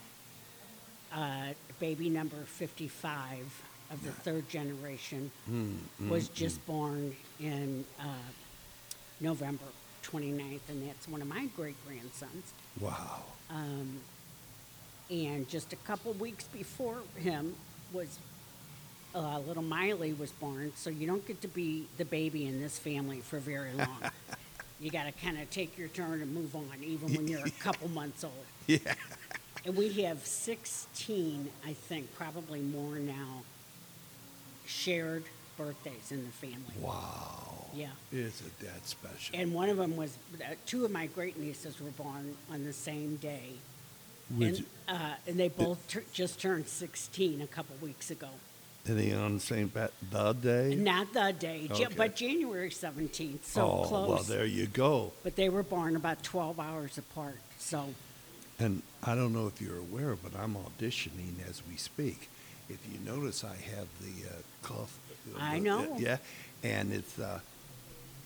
[1.14, 1.46] uh,
[1.78, 5.30] baby number 55 of the third generation
[6.08, 8.04] was just born in uh,
[9.20, 9.64] November
[10.02, 12.52] 29th, and that's one of my great grandsons.
[12.80, 13.22] Wow.
[13.50, 14.00] Um,
[15.10, 17.54] And just a couple weeks before him
[17.92, 18.18] was
[19.14, 22.78] uh, little Miley was born, so you don't get to be the baby in this
[22.78, 24.10] family for very long.
[24.80, 27.50] you got to kind of take your turn and move on, even when you're a
[27.60, 28.32] couple months old.
[28.66, 28.78] Yeah.
[29.64, 33.42] And we have 16, I think, probably more now,
[34.66, 35.24] shared
[35.66, 36.74] birthdays in the family.
[36.80, 37.66] Wow.
[37.74, 37.86] Yeah.
[38.12, 39.34] Isn't that special?
[39.38, 42.72] And one of them was, uh, two of my great nieces were born on the
[42.72, 43.50] same day.
[44.36, 48.28] Would And, uh, and they both tur just turned 16 a couple weeks ago.
[48.88, 49.72] any on St.
[49.72, 50.74] Pat the day?
[50.74, 51.94] Not the day, Ja- Okay.
[51.96, 54.08] but January 17th, so oh, close.
[54.08, 55.12] well, there you go.
[55.22, 57.38] But they were born about 12 hours apart.
[57.58, 57.94] So,
[58.58, 62.28] And I don't know if you're aware, but I'm auditioning as we speak.
[62.72, 64.32] If you notice, I have the uh,
[64.62, 64.98] cough.
[65.38, 65.94] I know.
[65.98, 66.18] Yeah,
[66.62, 67.40] and it's uh,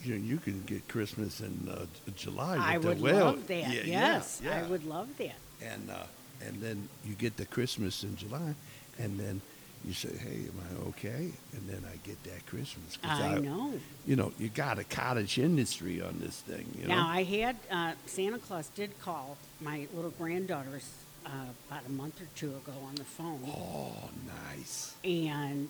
[0.03, 2.57] you, know you can get Christmas in uh, July.
[2.61, 3.27] I would whale.
[3.27, 3.57] love that.
[3.57, 5.35] Yeah, yeah, yes, I would love that.
[5.63, 6.05] And uh,
[6.47, 8.55] and then you get the Christmas in July,
[8.99, 9.41] and then
[9.85, 12.97] you say, "Hey, am I okay?" And then I get that Christmas.
[12.97, 13.73] 'cause I know.
[14.07, 16.67] You know, you got a cottage industry on this thing.
[16.81, 17.09] You Now know.
[17.09, 20.89] I had uh, Santa Claus did call my little granddaughters
[21.27, 21.31] uh,
[21.69, 24.11] about a month or two ago on the phone, oh,
[24.55, 24.95] nice.
[25.05, 25.69] and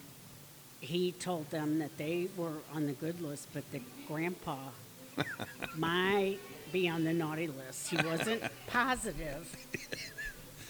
[0.81, 4.57] he told them that they were on the good list, but that Grandpa
[5.77, 6.39] might
[6.73, 7.89] be on the naughty list.
[7.89, 9.51] He wasn't positive,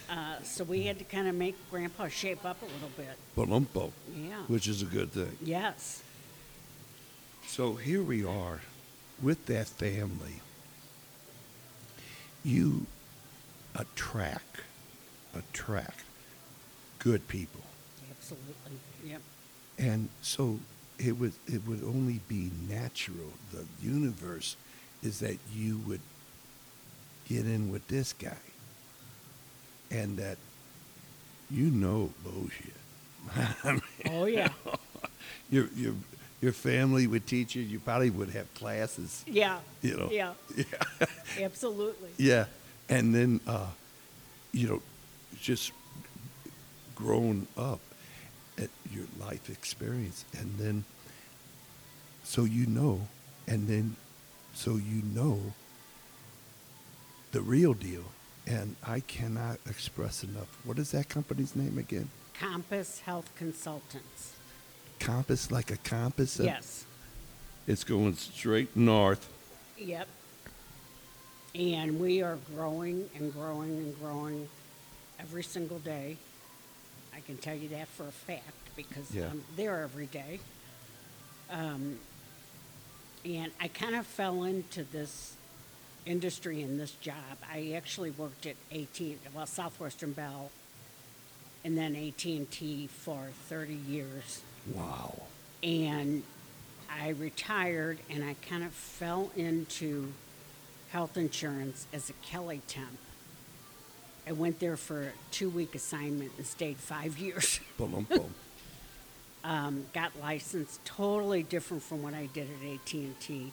[0.08, 3.16] uh, so we had to kind of make Grandpa shape up a little bit.
[3.36, 4.42] Palumpo, Yeah.
[4.46, 5.36] which is a good thing.
[5.42, 6.02] Yes.
[7.46, 8.60] So here we are
[9.20, 10.40] with that family.
[12.44, 12.86] You
[13.74, 14.60] attract,
[15.36, 16.02] attract
[16.98, 17.60] good people.
[18.10, 18.78] Absolutely.
[19.04, 19.20] Yep.
[19.78, 20.58] And so
[20.98, 23.32] it would it would only be natural.
[23.52, 24.56] The universe
[25.02, 26.00] is that you would
[27.28, 28.36] get in with this guy.
[29.90, 30.38] And that
[31.50, 32.74] you know bullshit.
[33.64, 34.48] I mean, Oh yeah.
[35.50, 35.94] your your
[36.42, 39.58] your family would teach you, you probably would have classes, Yeah.
[39.82, 40.08] you know.
[40.10, 40.32] Yeah.
[40.56, 41.44] Yeah.
[41.44, 42.10] Absolutely.
[42.18, 42.46] Yeah,
[42.88, 43.66] and then uh,
[44.52, 44.82] you know,
[45.40, 45.72] just
[46.94, 47.80] grown up
[48.58, 50.84] at your life experience, and then
[52.24, 53.00] so you know,
[53.46, 53.96] and then
[54.54, 55.38] so you know
[57.32, 58.04] the real deal.
[58.48, 60.46] And I cannot express enough.
[60.64, 62.08] What is that company's name again?
[62.38, 64.34] Compass Health Consultants.
[65.00, 66.38] Compass, like a compass.
[66.38, 66.84] Uh, yes.
[67.66, 69.28] It's going straight north.
[69.76, 70.06] Yep.
[71.54, 74.48] And we are growing and growing and growing
[75.20, 76.16] every single day.
[77.14, 78.42] I can tell you that for a fact
[78.76, 79.28] because Yeah.
[79.30, 80.40] I'm there every day.
[81.50, 81.98] Um,
[83.24, 85.34] and I kind of fell into this
[86.04, 87.14] industry and this job.
[87.50, 89.00] I actually worked at AT,
[89.34, 90.50] well, Southwestern Bell,
[91.64, 94.40] and then AT&T for 30 years
[94.72, 95.22] Wow.
[95.62, 96.22] and
[96.88, 100.12] I retired and I kind of fell into
[100.90, 102.98] health insurance as a Kelly temp.
[104.26, 107.60] I went there for a two week assignment and stayed five years.
[107.78, 108.34] Boom, boom.
[109.44, 113.52] Um, got licensed, totally different from what I did at AT and T.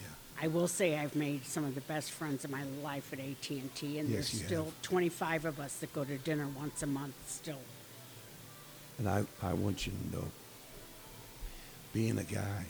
[0.00, 0.06] Yeah.
[0.42, 3.48] I will say I've made some of the best friends of my life at AT
[3.50, 4.82] and T, and Yes, there's you still have.
[4.82, 7.60] 25 of us that go to dinner once a month still.
[8.98, 10.24] And I, I want you to know,
[11.92, 12.66] being a guy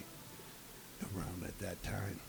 [1.17, 2.21] around at that time,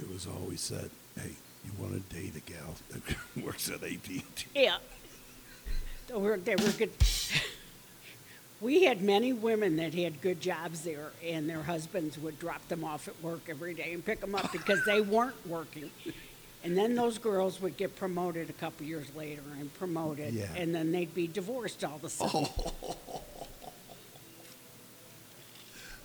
[0.00, 1.30] it was always said, hey,
[1.64, 4.22] you want to date a gal that works at AT&T?
[4.54, 4.76] Yeah.
[6.08, 6.90] They were, they were good.
[8.60, 12.84] We had many women that had good jobs there, and their husbands would drop them
[12.84, 15.90] off at work every day and pick them up because they weren't working.
[16.62, 20.44] And then those girls would get promoted a couple years later and promoted, Yeah.
[20.56, 22.46] and then they'd be divorced all of a sudden.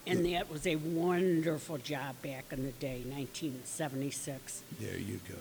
[0.07, 4.61] And that was a wonderful job back in the day, 1976.
[4.79, 5.35] There you go.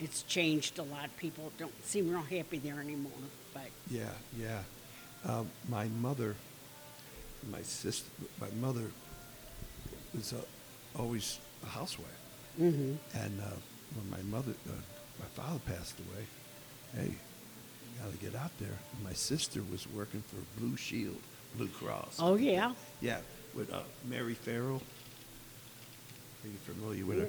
[0.00, 1.14] It's changed a lot.
[1.18, 3.12] People don't seem real happy there anymore,
[3.52, 4.04] but Yeah,
[4.38, 4.60] yeah.
[5.26, 6.34] Um, my mother,
[7.52, 8.08] my sister,
[8.40, 8.90] my mother
[10.14, 10.36] was uh,
[10.98, 12.06] always a housewife.
[12.58, 12.96] mhm.
[13.14, 13.44] And uh,
[13.94, 14.72] when my mother, uh,
[15.18, 16.24] my father passed away,
[16.96, 18.78] hey, you got to get out there.
[19.04, 21.20] My sister was working for Blue Shield,
[21.56, 22.16] Blue Cross.
[22.20, 23.18] oh yeah, Yeah,
[23.54, 24.82] with uh, Mary Farrell.
[26.44, 27.28] Are you familiar with her?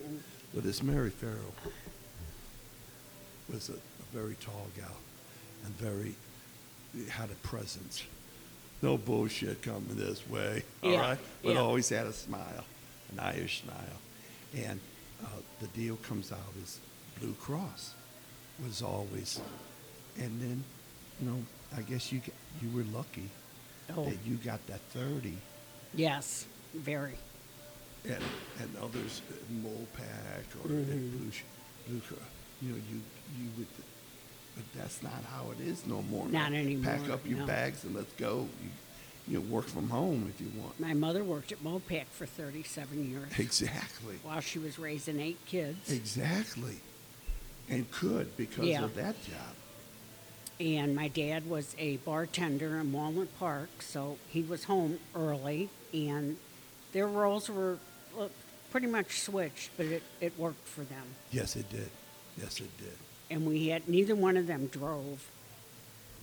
[0.53, 1.53] With this Mary Farrell
[3.51, 3.77] was a, a
[4.13, 4.95] very tall gal
[5.65, 6.15] and very
[7.10, 8.03] had a presence.
[8.81, 11.10] No bullshit coming this way, all right?
[11.12, 11.60] Yeah, But yeah.
[11.60, 12.63] always had a smile,
[13.12, 14.65] an Irish smile.
[14.67, 14.79] And
[15.23, 15.27] uh,
[15.60, 16.79] the deal comes out is
[17.19, 17.93] Blue Cross
[18.65, 19.39] was always,
[20.17, 20.63] and then,
[21.21, 21.38] you know,
[21.77, 22.21] I guess you
[22.62, 23.29] you were lucky
[23.95, 24.05] Oh.
[24.05, 25.36] that you got that thirty,
[25.93, 27.13] yes, very.
[28.06, 28.23] and
[28.60, 31.12] and others at Mopac or Mhm.
[31.12, 31.32] Blue,
[31.88, 32.19] Blue Cross,
[32.62, 33.01] you know, you
[33.39, 33.67] you would,
[34.56, 36.27] but that's not how it is no more.
[36.27, 36.93] Not anymore.
[36.97, 37.45] Pack up your no.
[37.45, 38.47] bags and let's go.
[38.63, 38.69] You,
[39.27, 40.80] you know, work from home if you want.
[40.80, 44.15] My mother worked at Mopac for 37 years Exactly.
[44.23, 45.91] while she was raising eight kids.
[45.91, 46.77] Exactly.
[47.69, 48.84] And could because Yeah.
[48.84, 49.56] of that job.
[50.59, 56.37] And my dad was a bartender in Walnut Park, so he was home early, and
[56.93, 57.79] their roles were
[58.19, 58.27] uh,
[58.69, 61.03] pretty much switched, but it, it worked for them.
[61.31, 61.89] Yes, it did.
[62.39, 62.93] Yes, it did.
[63.31, 65.27] And we had, neither one of them drove.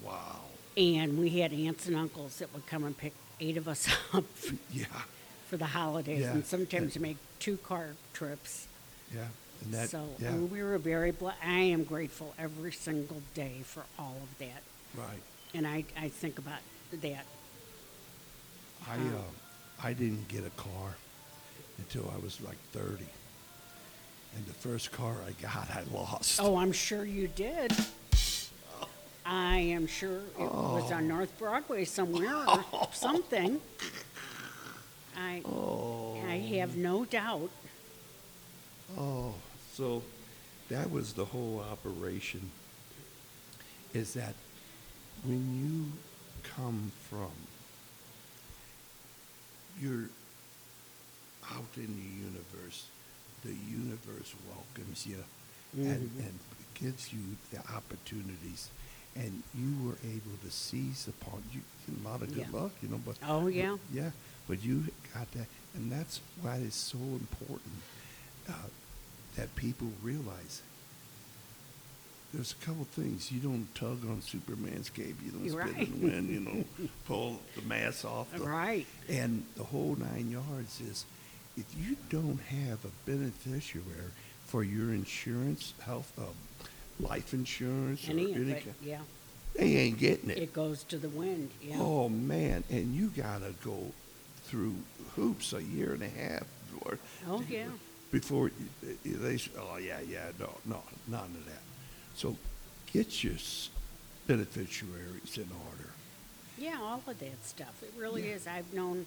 [0.05, 0.37] Wow.
[0.77, 4.25] And we had aunts and uncles that would come and pick eight of us up
[4.71, 4.85] Yeah.
[5.49, 8.69] for the holidays, Yeah, and sometimes you make two-car trips.
[9.13, 9.25] Yeah,
[9.65, 13.61] and that, So yeah, and we were very, ble- I am grateful every single day
[13.65, 14.63] for all of that.
[14.97, 15.21] right.
[15.55, 16.61] And I, I think about
[16.93, 17.25] that.
[18.89, 19.17] I, Oh.
[19.17, 20.95] uh, I didn't get a car
[21.79, 23.05] until I was like 30.
[24.37, 26.39] And the first car I got, I lost.
[26.43, 27.73] Oh, I'm sure you did.
[29.25, 30.95] I am sure it was Oh.
[30.95, 32.35] on North Broadway somewhere
[32.73, 33.61] or something.
[35.17, 36.19] I, Oh.
[36.29, 37.51] I have no doubt.
[38.99, 39.35] Oh,
[39.79, 40.03] so
[40.71, 42.51] that was the whole operation.
[43.95, 44.35] Is that
[45.25, 45.93] when you
[46.57, 47.31] come from,
[49.81, 50.11] you're
[51.53, 52.87] out in the universe,
[53.45, 55.23] the universe welcomes you
[55.77, 56.39] and, and
[56.75, 57.21] gives you
[57.53, 58.71] the opportunities.
[59.17, 61.61] And you were able to seize upon you
[62.03, 62.61] a lot of good Yeah.
[62.61, 63.01] luck, you know.
[63.05, 63.77] But Oh, but- yeah.
[63.93, 64.11] yeah.
[64.49, 67.73] But you got that, and that's why it's so important
[68.49, 68.53] uh,
[69.39, 70.63] that people realize
[72.35, 73.33] there's a couple things.
[73.33, 75.17] You don't tug on Superman's cape.
[75.25, 75.87] You don't You're spit right.
[75.89, 76.29] in the wind.
[76.29, 76.65] You know,
[77.07, 78.31] pull the mask off.
[78.33, 78.87] The, Right.
[79.09, 81.07] And the whole nine yards is
[81.57, 83.85] if you don't have a beneficiary
[84.45, 86.25] for your insurance, health, uh,
[87.01, 88.99] life insurance, Any or any yeah.
[89.55, 90.39] they ain't getting it.
[90.39, 91.77] It goes to the wind, yeah.
[91.79, 93.93] Oh man, and you gotta go
[94.45, 94.75] through
[95.15, 96.99] hoops a year and a half before.
[97.29, 97.67] Oh, yeah.
[98.11, 98.51] Before
[99.05, 101.63] they say, oh yeah, yeah, no, no, none of that.
[102.15, 102.37] So
[102.93, 103.35] get your
[104.27, 105.91] beneficiaries in order.
[106.57, 107.83] Yeah, all of that stuff.
[107.83, 108.35] It really Yeah.
[108.37, 108.47] is.
[108.47, 109.07] I've known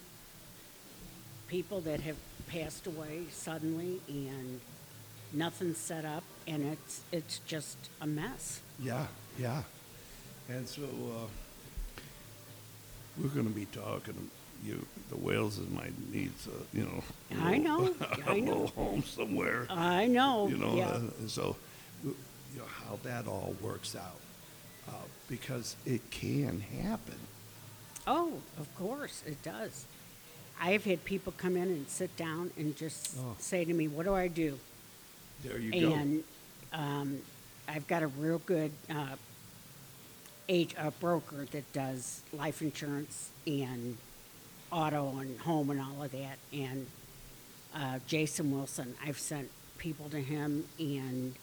[1.47, 2.15] people that have
[2.47, 4.61] passed away suddenly and
[5.33, 8.61] nothing's set up and it's it's just a mess.
[8.79, 9.63] Yeah, yeah.
[10.47, 11.27] And so uh,
[13.21, 14.29] we're going to be talking.
[14.63, 17.95] You, the Waleses might need, uh, you know, a I little- know,
[18.27, 18.51] a I know.
[18.51, 19.65] little home somewhere.
[19.69, 20.47] I know.
[20.47, 20.89] you know, yeah.
[20.89, 21.55] uh, and so
[22.03, 22.15] you
[22.57, 24.19] know how that all works out
[24.87, 24.91] uh,
[25.27, 27.15] because it can happen.
[28.05, 29.85] oh, of course it does.
[30.63, 33.35] I've had people come in and sit down and just Oh.
[33.39, 34.59] say to me, "What do I do?"
[35.43, 35.93] There you go.
[35.95, 36.23] and
[36.71, 37.17] um,
[37.67, 39.15] I've got a real good uh,
[40.51, 43.97] age, a broker that does life insurance and
[44.71, 46.37] auto and home and all of that.
[46.51, 46.87] And
[47.73, 51.35] uh, Jason Wilson, I've sent people to him, and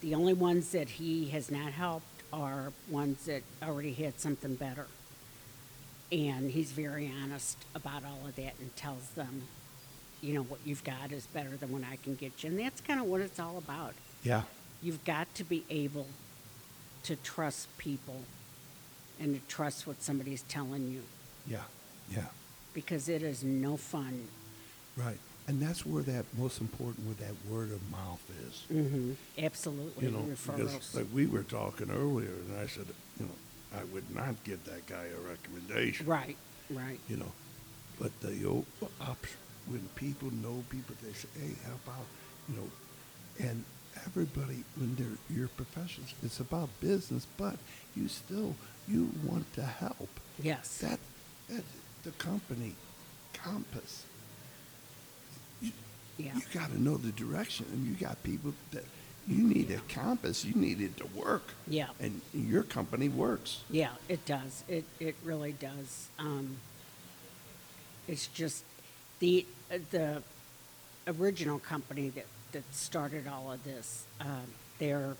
[0.00, 4.86] the only ones that he has not helped are ones that already had something better.
[6.12, 9.44] And he's very honest about all of that and tells them,
[10.20, 12.50] you know, what you've got is better than what I can get you.
[12.50, 13.94] And that's kind of what it's all about.
[14.22, 14.42] Yeah,
[14.82, 16.06] You've got to be able
[17.04, 18.22] to trust people
[19.20, 21.02] and to trust what somebody's telling you
[21.46, 21.58] yeah,
[22.10, 22.24] yeah.
[22.72, 24.28] because it is no fun.
[24.96, 25.18] Right.
[25.46, 28.64] And that's where that most important, where that word of mouth is.
[28.74, 29.12] Mm-hmm.
[29.38, 30.06] Absolutely.
[30.06, 32.86] You know, because like we were talking earlier, and I said,
[33.20, 36.06] you know, I would not give that guy a recommendation.
[36.06, 36.36] right,
[36.70, 36.98] right.
[37.08, 37.32] You know,
[38.00, 38.64] but the o-
[39.02, 39.26] op-
[39.66, 42.06] when people know people, they say, "Hey, how about
[42.48, 43.64] you know?" And
[44.06, 47.56] everybody, when they're your professionals, it's about business, but
[47.96, 48.54] you still
[48.88, 50.08] you want to help.
[50.42, 50.78] Yes.
[50.78, 50.98] That,
[51.48, 51.64] that
[52.02, 52.74] the company,
[53.32, 54.04] Compass.
[55.60, 55.72] You,
[56.18, 56.34] Yeah.
[56.34, 58.84] you got to know the direction, and you got people that
[59.26, 60.44] you need a compass.
[60.44, 61.54] You need it to work.
[61.66, 61.88] Yeah.
[61.98, 63.62] And your company works.
[63.70, 64.64] Yeah, it does.
[64.68, 66.08] It it really does.
[66.18, 66.56] Um,
[68.06, 68.64] it's just
[69.20, 70.22] the uh, the
[71.06, 74.04] original company that that started all of this.
[74.20, 74.24] Uh,
[74.78, 75.16] their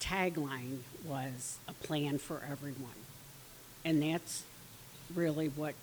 [0.00, 2.98] tagline was a plan for everyone,
[3.84, 4.42] and that's
[5.14, 5.74] really what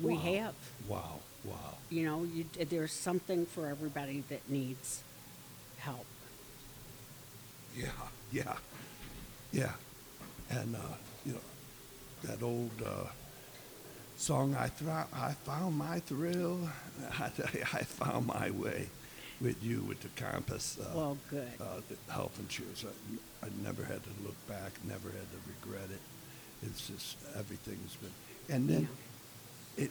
[0.00, 0.20] we Wow.
[0.20, 0.54] have.
[0.88, 1.20] Wow.
[1.44, 1.74] Wow.
[1.90, 5.02] You know, you, there's something for everybody that needs
[5.78, 6.06] help.
[7.76, 7.90] Yeah,
[8.32, 8.56] yeah,
[9.52, 9.72] yeah.
[10.50, 10.78] And, uh,
[11.24, 11.38] you know,
[12.24, 13.08] that old uh,
[14.16, 16.58] song, I, thro- I found my thrill,
[17.18, 18.88] I, I found my way
[19.40, 20.78] with you with the compass.
[20.80, 21.48] Uh, Well, good.
[21.60, 22.84] Uh, health insurance.
[22.84, 26.00] I, I never had to look back, never had to regret it.
[26.66, 28.10] It's just everything's been.
[28.48, 28.88] And then
[29.76, 29.90] it,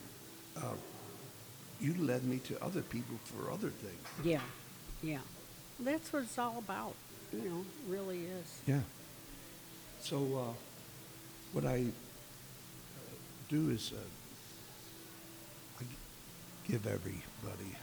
[0.58, 0.74] uh,
[1.80, 4.26] you led me to other people for other things.
[4.26, 4.40] Yeah,
[5.04, 5.20] yeah.
[5.80, 6.96] That's what it's all about.
[7.34, 8.62] You know, really is.
[8.66, 8.80] Yeah.
[10.00, 10.54] So, uh,
[11.52, 13.16] what I uh,
[13.50, 15.84] do is uh, I
[16.70, 17.76] give everybody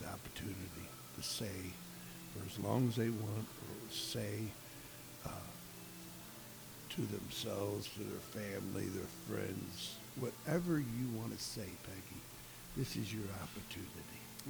[0.00, 0.87] the opportunity
[1.18, 1.46] to say,
[2.32, 4.42] for as long as they want, or say
[5.26, 5.30] uh,
[6.90, 12.20] to themselves, to their family, their friends, whatever you want to say, Peggy.
[12.76, 13.88] This is your opportunity.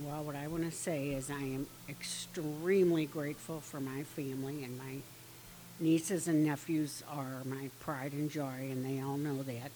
[0.02, 4.78] Well, what I want to say is I am extremely grateful for my family and
[4.78, 4.98] my
[5.80, 9.70] nieces and nephews are my pride and joy, and they all know that.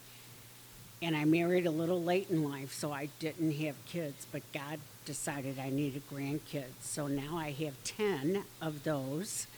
[1.03, 4.79] And I married a little late in life, so I didn't have kids, but God
[5.05, 6.81] decided I needed grandkids.
[6.81, 9.49] So now I have 10 of those.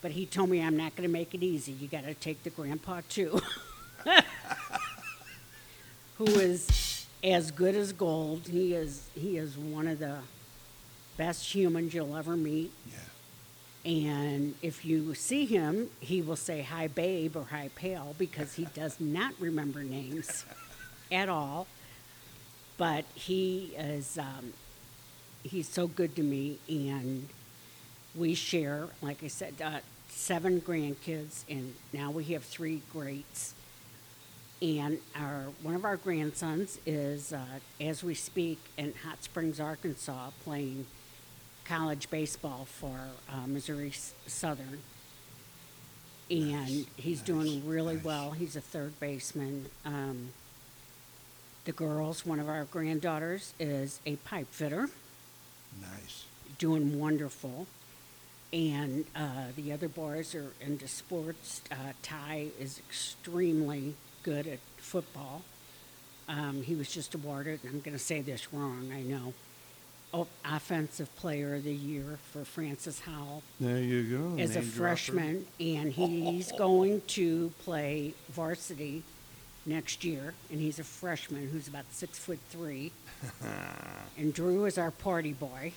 [0.00, 1.72] But He told me I'm not going to make it easy.
[1.72, 3.40] You got to take the grandpa too.
[6.18, 8.48] who is as good as gold.
[8.48, 10.18] He is he is one of the
[11.16, 12.70] best humans you'll ever meet.
[12.86, 12.98] Yeah.
[13.84, 18.64] And if you see him, he will say hi babe or hi pal because he
[18.66, 20.44] does not remember names
[21.12, 21.66] at all.
[22.76, 24.54] But he is um,
[25.42, 27.28] he's so good to me and
[28.14, 33.54] we share, like I said, uh, seven grandkids, and now we have three greats.
[34.62, 37.44] And our one of our grandsons is, uh,
[37.80, 40.86] as we speak, in Hot Springs, Arkansas, playing
[41.64, 42.98] college baseball for
[43.32, 44.80] uh, Missouri S- Southern.
[46.30, 48.04] And Nice, he's nice, doing really nice.
[48.04, 48.30] well.
[48.32, 49.66] He's a third baseman.
[49.84, 50.30] Um,
[51.64, 54.88] the girls, one of our granddaughters, is a pipe fitter
[55.80, 56.24] Nice.
[56.58, 57.66] doing wonderful.
[58.52, 61.62] And uh, the other boys are into sports.
[61.70, 65.42] Uh, Ty is extremely good at football.
[66.28, 69.34] Um, he was just awarded, and I'm going to say this wrong, I know,
[70.44, 74.42] Offensive Player of the Year for Francis Howell There you go.
[74.42, 74.76] as a name dropper.
[74.76, 79.02] freshman, and he's going to play varsity
[79.66, 80.34] next year.
[80.50, 82.92] And he's a freshman who's about six foot three.
[84.18, 85.72] and Drew is our party boy.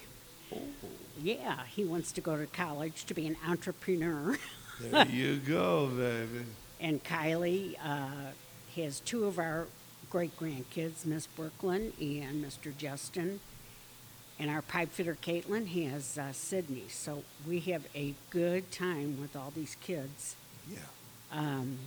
[1.22, 4.38] Yeah, he wants to go to college to be an entrepreneur.
[4.80, 6.46] There you go, baby.
[6.80, 8.32] And Kylie uh,
[8.76, 9.66] has two of our
[10.12, 12.76] great grandkids, Miss Brooklyn and Mr.
[12.78, 13.40] Justin.
[14.40, 16.86] And our pipe fitter, Caitlin, has uh, Sydney.
[16.90, 20.36] So we have a good time with all these kids.
[20.70, 20.78] Yeah.
[21.32, 21.78] Um,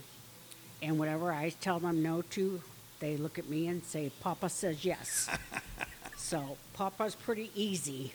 [0.82, 2.60] and whatever I tell them no to,
[2.98, 5.28] they look at me and say, Papa says yes.
[6.16, 8.14] so Papa's pretty easy.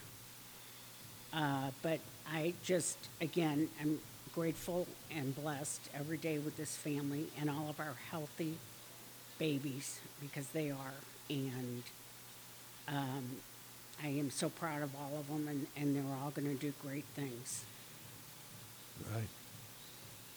[1.33, 1.99] Uh, but
[2.31, 3.99] I just, again, I'm
[4.33, 8.55] grateful and blessed every day with this family and all of our healthy
[9.37, 10.93] babies because they are.
[11.29, 11.83] And
[12.87, 13.23] um,
[14.03, 16.73] I am so proud of all of them, and, and they're all going to do
[16.81, 17.65] great things.
[19.13, 19.27] Right.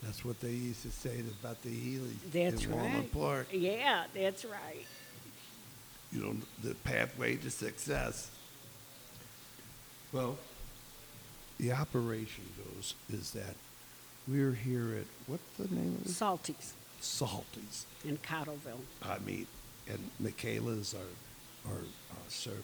[0.03, 3.13] That's what they used to say about the Healy That's in right.
[3.13, 3.49] Park.
[3.53, 4.87] Yeah, that's right.
[6.13, 8.31] You know, the pathway to success.
[10.13, 10.39] Well,
[11.59, 13.57] the operation goes is that
[14.27, 16.13] we're here at what's the name of it?
[16.13, 17.87] Salties Salty's.
[18.05, 18.81] in Cottleville.
[19.03, 19.47] I mean,
[19.89, 22.57] and Michaela's our, our uh, server,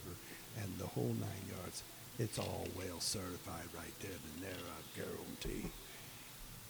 [0.63, 1.83] and the whole nine yards.
[2.19, 5.71] It's all well certified right there and there, I guarantee.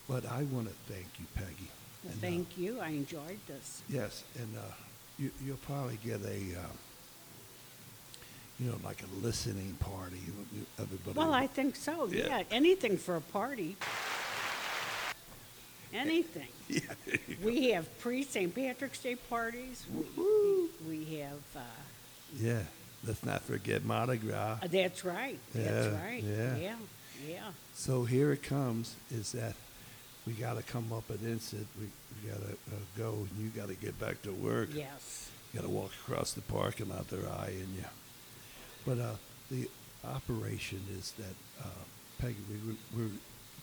[0.08, 1.68] But I want to thank you, Peggy.
[2.02, 2.80] Well, And, uh, thank you.
[2.80, 3.82] I enjoyed this.
[3.88, 4.60] Yes, and uh,
[5.18, 6.66] you, you'll probably get a, uh,
[8.60, 10.16] you know, like a listening party.
[10.26, 11.18] you- you- Everybody.
[11.18, 12.06] Well, I think so.
[12.06, 12.26] Yeah.
[12.26, 13.76] Yeah, anything for a party.
[15.92, 16.48] Anything.
[16.66, 17.44] Yeah, there you go.
[17.46, 18.52] We have pre St.
[18.54, 19.84] Patrick's Day parties.
[19.92, 20.70] We, Woo-hoo.
[20.88, 21.42] we have.
[21.54, 21.60] Uh,
[22.40, 22.62] yeah.
[23.06, 24.58] Let's not forget Mardi Gras.
[24.62, 25.38] uh, that's right.
[25.54, 26.22] That's right.
[26.22, 26.56] yeah.
[26.56, 26.76] Yeah.
[27.28, 27.50] Yeah.
[27.74, 28.94] So here it comes.
[29.10, 29.54] Is that
[30.26, 31.66] we got to come up at Instant.
[31.78, 31.86] We,
[32.22, 34.70] we got to uh, go, and you got to get back to work.
[34.72, 35.30] Yes.
[35.52, 37.08] You got to walk across the parking lot.
[37.08, 37.84] They're eyeing you.
[38.86, 39.14] But uh,
[39.50, 39.68] the
[40.04, 41.68] operation is that uh,
[42.18, 43.10] Peggy, we, we're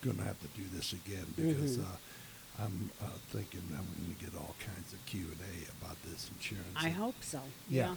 [0.04, 1.84] going to have to do this again because Mhm.
[1.84, 5.98] uh, I'm uh, thinking I'm going to get all kinds of Q and A about
[6.04, 6.76] this insurance.
[6.76, 7.40] I hope so.
[7.70, 7.96] Yeah.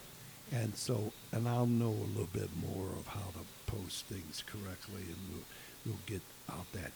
[0.55, 5.03] And so, and I'll know a little bit more of how to post things correctly,
[5.03, 5.43] and we'll
[5.85, 6.93] we'll get out that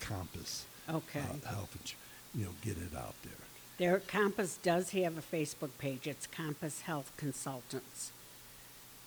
[0.00, 0.66] compass.
[0.88, 1.20] Okay.
[1.20, 1.94] Uh, health, ins-
[2.34, 3.32] you know, get it out there.
[3.78, 6.06] Their Compass does have a Facebook page.
[6.06, 8.12] It's Compass Health Consultants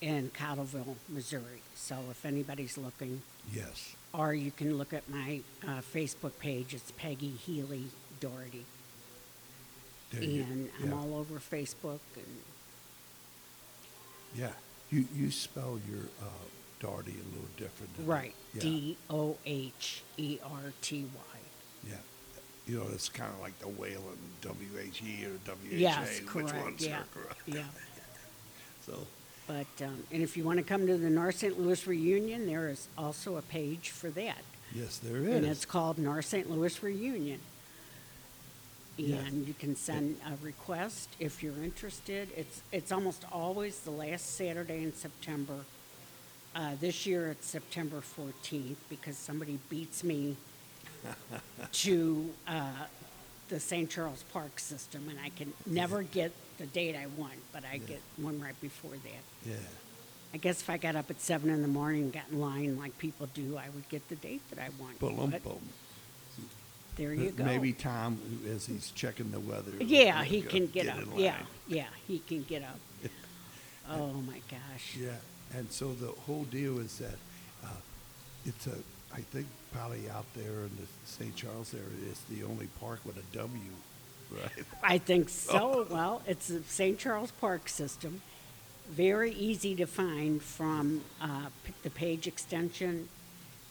[0.02, 1.62] in Cottleville, Missouri.
[1.76, 3.22] So if anybody's looking,
[3.54, 3.96] Yes.
[4.14, 6.74] or you can look at my uh, Facebook page.
[6.74, 7.86] It's Peggy Healy
[8.20, 8.66] Doherty,
[10.12, 10.96] There you- and I'm yeah.
[10.96, 12.00] all over Facebook.
[12.16, 12.26] And
[14.36, 14.52] Yeah.
[14.92, 16.26] You you spell your uh,
[16.80, 17.92] Darty a little different.
[18.06, 18.62] right, Yeah.
[18.62, 21.40] D O H E R T Y.
[21.90, 21.96] Yeah.
[22.68, 25.78] You know, it's kind of like the Whalen W H E or W H A.
[25.78, 27.40] Yes, Which one's yeah, correct?
[27.46, 27.64] yeah.
[28.86, 29.08] So
[29.48, 31.58] But um, and if you want to come to the North St.
[31.60, 34.40] Louis reunion, there is also a page for that,
[34.76, 35.36] yes, there is.
[35.38, 36.50] and it's called North St.
[36.52, 37.40] Louis Reunion.
[38.98, 39.28] Yes.
[39.28, 42.30] And you can send a request if you're interested.
[42.38, 45.66] It's, it's almost always the last Saturday in September.
[46.56, 50.38] Uh, this year it's September 14th because somebody beats me
[51.72, 52.70] to uh,
[53.50, 53.90] the St.
[53.90, 58.02] Charles Park system, and I can never get the date I want, but I get
[58.18, 59.50] one right before that.
[59.50, 59.56] Yeah.
[60.34, 62.78] I guess if I got up at seven in the morning and got in line
[62.78, 65.00] like people do, I would get the date that I want.
[65.00, 65.60] Boom, boom.
[66.96, 67.44] There you go.
[67.44, 68.20] Maybe Tom,
[68.54, 69.72] as he's checking the weather.
[69.80, 71.00] Yeah, he can get, up.
[71.02, 71.46] in Yeah, line.
[71.68, 72.80] yeah, he can get up.
[73.90, 74.96] Oh my gosh.
[74.98, 75.10] Yeah,
[75.58, 77.18] and so the whole deal is that
[77.66, 77.68] uh,
[78.46, 78.76] it's a,
[79.14, 81.36] I think probably out there in the St.
[81.36, 83.60] Charles area, it's the only park with a W,
[84.32, 84.66] right?
[84.84, 85.86] I think so.
[85.90, 86.98] Well, it's the St.
[86.98, 88.22] Charles Park system.
[88.90, 93.10] Very easy to find from uh, p- the page extension.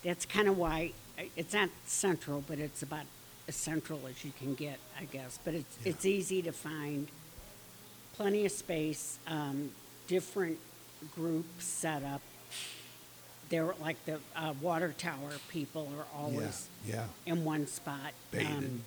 [0.04, 0.92] That's kind of why
[1.36, 3.04] it's not central, but it's about
[3.48, 5.38] as central as you can get, I guess.
[5.44, 5.90] But it's Yeah.
[5.90, 7.08] it's easy to find.
[8.14, 9.18] Plenty of space.
[9.26, 9.70] Um,
[10.06, 10.58] different
[11.14, 12.20] groups set up.
[13.48, 18.12] They're like the uh, water tower people are always Yeah, in one spot.
[18.30, 18.56] Baden.
[18.56, 18.84] Um,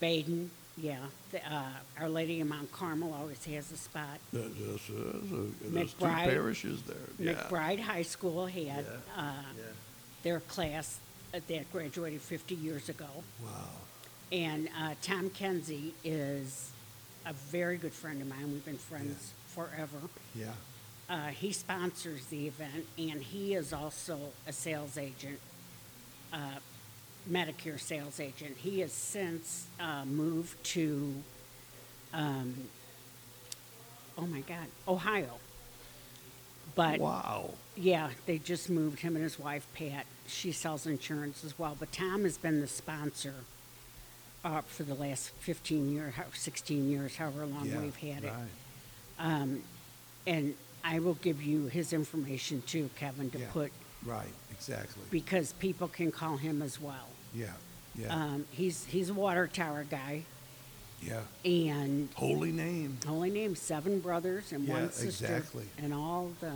[0.00, 0.98] Baden, yeah.
[1.30, 1.68] The, uh,
[2.00, 4.18] Our Lady of Mount Carmel always has a spot.
[4.32, 7.34] There- there's, there's, a- there's two McBride- parishes there, yeah.
[7.34, 8.84] McBride High School had
[9.16, 9.32] uh,
[10.22, 10.98] their class
[11.40, 13.08] that graduated 50 years ago.
[13.42, 13.50] Wow,
[14.32, 16.70] And uh, Tom Kenzie is
[17.26, 18.52] a very good friend of mine.
[18.52, 19.98] We've been friends forever.
[20.34, 20.52] yeah,
[21.08, 25.38] Uh, he sponsors the event, and he is also a sales agent,
[26.32, 26.38] uh,
[27.30, 28.56] Medicare sales agent.
[28.58, 31.14] He has since uh, moved to,
[32.12, 32.54] um,
[34.18, 35.38] oh my God, Ohio.
[36.74, 40.06] But wow, yeah, they just moved him and his wife Pat.
[40.26, 41.76] She sells insurance as well.
[41.78, 43.34] But Tom has been the sponsor
[44.44, 48.32] uh, for the last 15 years, 16 years, however long yeah, we've had it.
[49.18, 49.58] right,
[50.26, 53.72] And I will give you his information too, Kevin, to yeah, put,
[54.04, 57.08] Right, exactly, because people can call him as well.
[57.34, 57.46] yeah,
[57.94, 60.24] yeah, Um, he's, he's a water tower guy,
[61.02, 61.20] yeah.
[61.44, 63.54] and Holy name, Holy name.
[63.56, 65.24] seven brothers and Yeah, one sister.
[65.26, 65.64] exactly.
[65.78, 66.52] And all the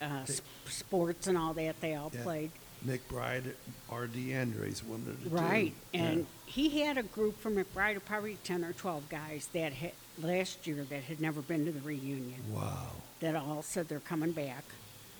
[0.00, 2.22] uh, sp- sports and all that, they all Yeah.
[2.22, 2.50] played.
[2.84, 3.54] McBride,
[3.88, 4.34] R.D.
[4.34, 5.36] Andres, one of the two.
[5.36, 6.02] Right, Yeah.
[6.02, 10.66] and he had a group from McBride probably 10 or 12 guys that had, last
[10.66, 12.88] year that had never been to the reunion, Wow.
[13.20, 14.64] that all said they're coming back.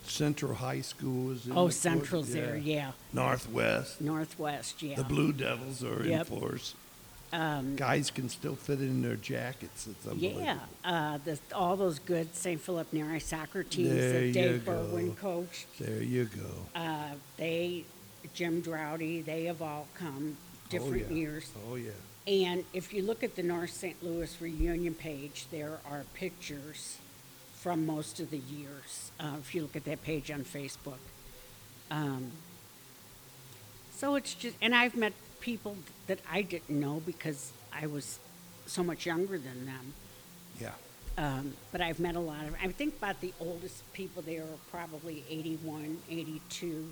[0.05, 2.91] Central High School is in Oh, the- Central's there, yeah.
[3.13, 4.01] Northwest.
[4.01, 4.97] Northwest, yeah.
[4.97, 6.31] The Blue Devils are Yep.
[6.33, 6.75] in force.
[7.33, 9.87] Guys can still fit in their jackets.
[9.87, 10.43] It's unbelievable.
[10.43, 12.61] Yeah, uh, the, all those good St.
[12.61, 14.73] Philip Neri soccer teams There that you Dave go.
[14.73, 16.81] Berwin coached, There you go.
[16.81, 17.85] uh, they,
[18.35, 20.37] Jim Droughty, they have all come
[20.69, 21.17] different oh, yeah.
[21.17, 21.51] years.
[21.71, 21.91] Oh, yeah.
[22.27, 24.03] And if you look at the North St.
[24.03, 26.99] Louis reunion page, there are pictures
[27.55, 29.11] from most of the years.
[29.19, 30.99] Uh, if you look at that page on Facebook.
[31.91, 32.33] Um,
[33.95, 35.13] so it's just, and I've met
[35.43, 35.77] people
[36.07, 38.19] that I didn't know because I was
[38.67, 39.93] so much younger than them.
[40.59, 40.71] Yeah.
[41.19, 44.59] Um, but I've met a lot of, I think about the oldest people there are
[44.71, 46.89] probably 81, 82.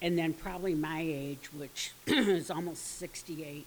[0.00, 3.66] And then probably my age, which is almost 68.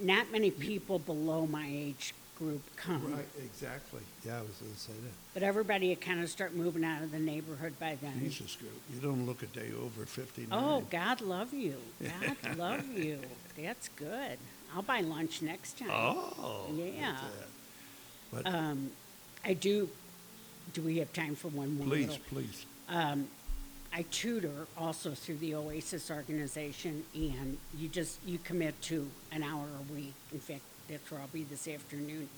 [0.00, 3.12] Not many people below my age group come.
[3.12, 4.00] Right, exactly.
[4.24, 5.12] Yeah, I was going to say that.
[5.34, 8.20] But everybody had kind of start moving out of the neighborhood by then.
[8.20, 10.48] Jesus, girl, you don't look a day over 59.
[10.52, 11.76] Oh, God love you.
[12.44, 13.20] God love you.
[13.56, 14.38] That's good.
[14.74, 15.88] I'll buy lunch next time.
[15.90, 16.66] Oh.
[16.70, 17.12] look at Yeah.
[17.12, 18.42] that.
[18.44, 18.90] But Um,
[19.44, 19.88] I do,
[20.72, 22.24] do we have time for one more please, little?
[22.28, 22.66] please.
[23.96, 29.66] I tutor also through the Oasis organization, and you just, you commit to an hour
[29.78, 30.14] a week.
[30.32, 32.28] In fact, that's where I'll be this afternoon.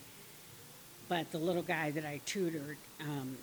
[1.09, 3.37] But the little guy that I tutored um,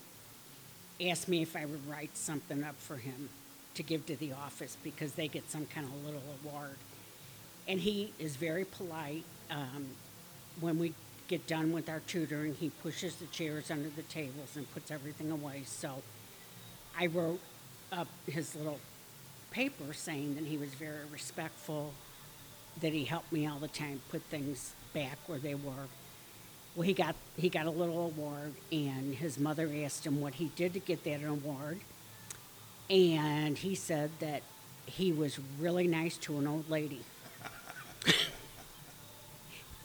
[1.01, 3.29] asked me if I would write something up for him
[3.75, 6.75] to give to the office because they get some kind of little award.
[7.67, 9.23] And he is very polite.
[9.49, 9.87] Um,
[10.59, 10.93] when we
[11.27, 15.31] get done with our tutoring, he pushes the chairs under the tables and puts everything
[15.31, 15.63] away.
[15.65, 16.01] So
[16.99, 17.39] I wrote
[17.91, 18.79] up his little
[19.51, 21.93] paper saying that he was very respectful,
[22.81, 25.87] that he helped me all the time put things back where they were.
[26.75, 30.51] Well, he got he got a little award, and his mother asked him what he
[30.55, 31.79] did to get that award,
[32.89, 34.41] and he said that
[34.85, 37.01] he was really nice to an old lady.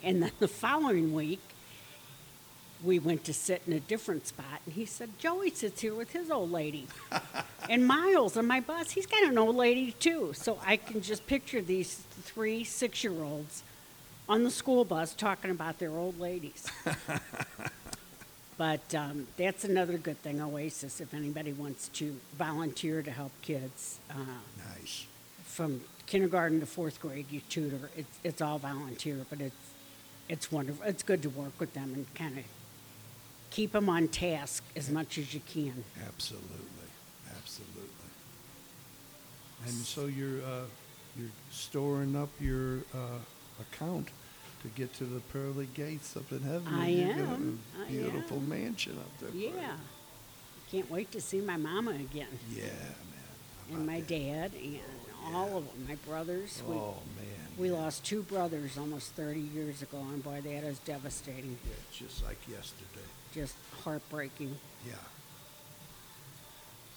[0.03, 1.41] and then the following week,
[2.83, 6.11] we went to sit in a different spot, and he said, Joey sits here with
[6.11, 6.87] his old lady.
[7.69, 10.33] And Miles on my bus, he's got an old lady too.
[10.33, 13.61] So I can just picture these three six year olds
[14.29, 16.67] on the school bus talking about their old ladies.
[18.57, 23.99] but um, that's another good thing, Oasis, if anybody wants to volunteer to help kids.
[24.09, 24.13] Uh,
[24.79, 25.07] Nice.
[25.43, 27.89] from kindergarten to fourth grade, you tutor.
[27.97, 29.55] It's, it's all volunteer, but it's,
[30.29, 30.85] it's wonderful.
[30.85, 32.43] It's good to work with them and kind of
[33.49, 35.83] keep them on task as much as you can.
[36.05, 36.47] Absolutely,
[37.35, 37.83] absolutely.
[39.65, 40.61] And so you're, uh,
[41.17, 43.17] you're storing up your, uh,
[43.59, 44.07] account
[44.61, 46.67] to get to the pearly gates up in heaven.
[46.73, 48.49] I You're gonna- am, Beautiful am.
[48.49, 49.29] mansion up there.
[49.31, 49.77] Yeah.
[50.71, 52.27] Can't wait to see my mama again.
[52.53, 53.73] Yeah, man.
[53.77, 54.79] And my dad and
[55.25, 56.61] oh, all of them, my brothers.
[56.67, 57.25] We, Oh, man.
[57.57, 61.57] we lost two brothers almost 30 years ago, and boy, that is devastating.
[61.65, 63.07] Yeah, just like yesterday.
[63.33, 64.57] Just heartbreaking.
[64.87, 64.93] Yeah.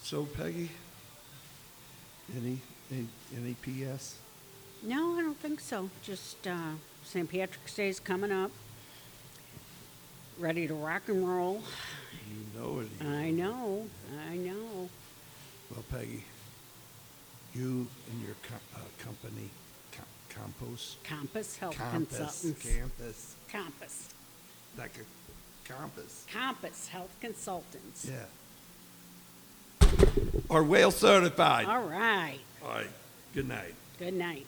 [0.03, 0.71] So Peggy,
[2.37, 2.61] any,
[2.91, 3.07] any,
[3.37, 4.17] any PS?
[4.83, 5.91] No, I don't think so.
[6.03, 6.73] Just uh,
[7.05, 7.29] St.
[7.31, 8.51] Patrick's Day's coming up.
[10.39, 11.63] Ready to rock and roll.
[12.29, 12.89] You know it.
[13.01, 13.87] you I know,
[14.31, 14.89] I know.
[15.71, 16.25] Well, Peggy,
[17.55, 19.51] you and your co- uh, company,
[19.93, 20.03] co-
[20.35, 22.67] Compost, Compass Health Compass, Consultants.
[22.67, 24.09] Campus, Compass.
[24.79, 26.27] like a compass.
[26.33, 28.09] Compass Health Consultants.
[28.11, 28.27] Yeah.
[30.51, 31.67] Are whale certified.
[31.67, 32.39] All right.
[32.65, 32.87] All right.
[33.35, 33.75] Good night.
[33.99, 34.47] Good night.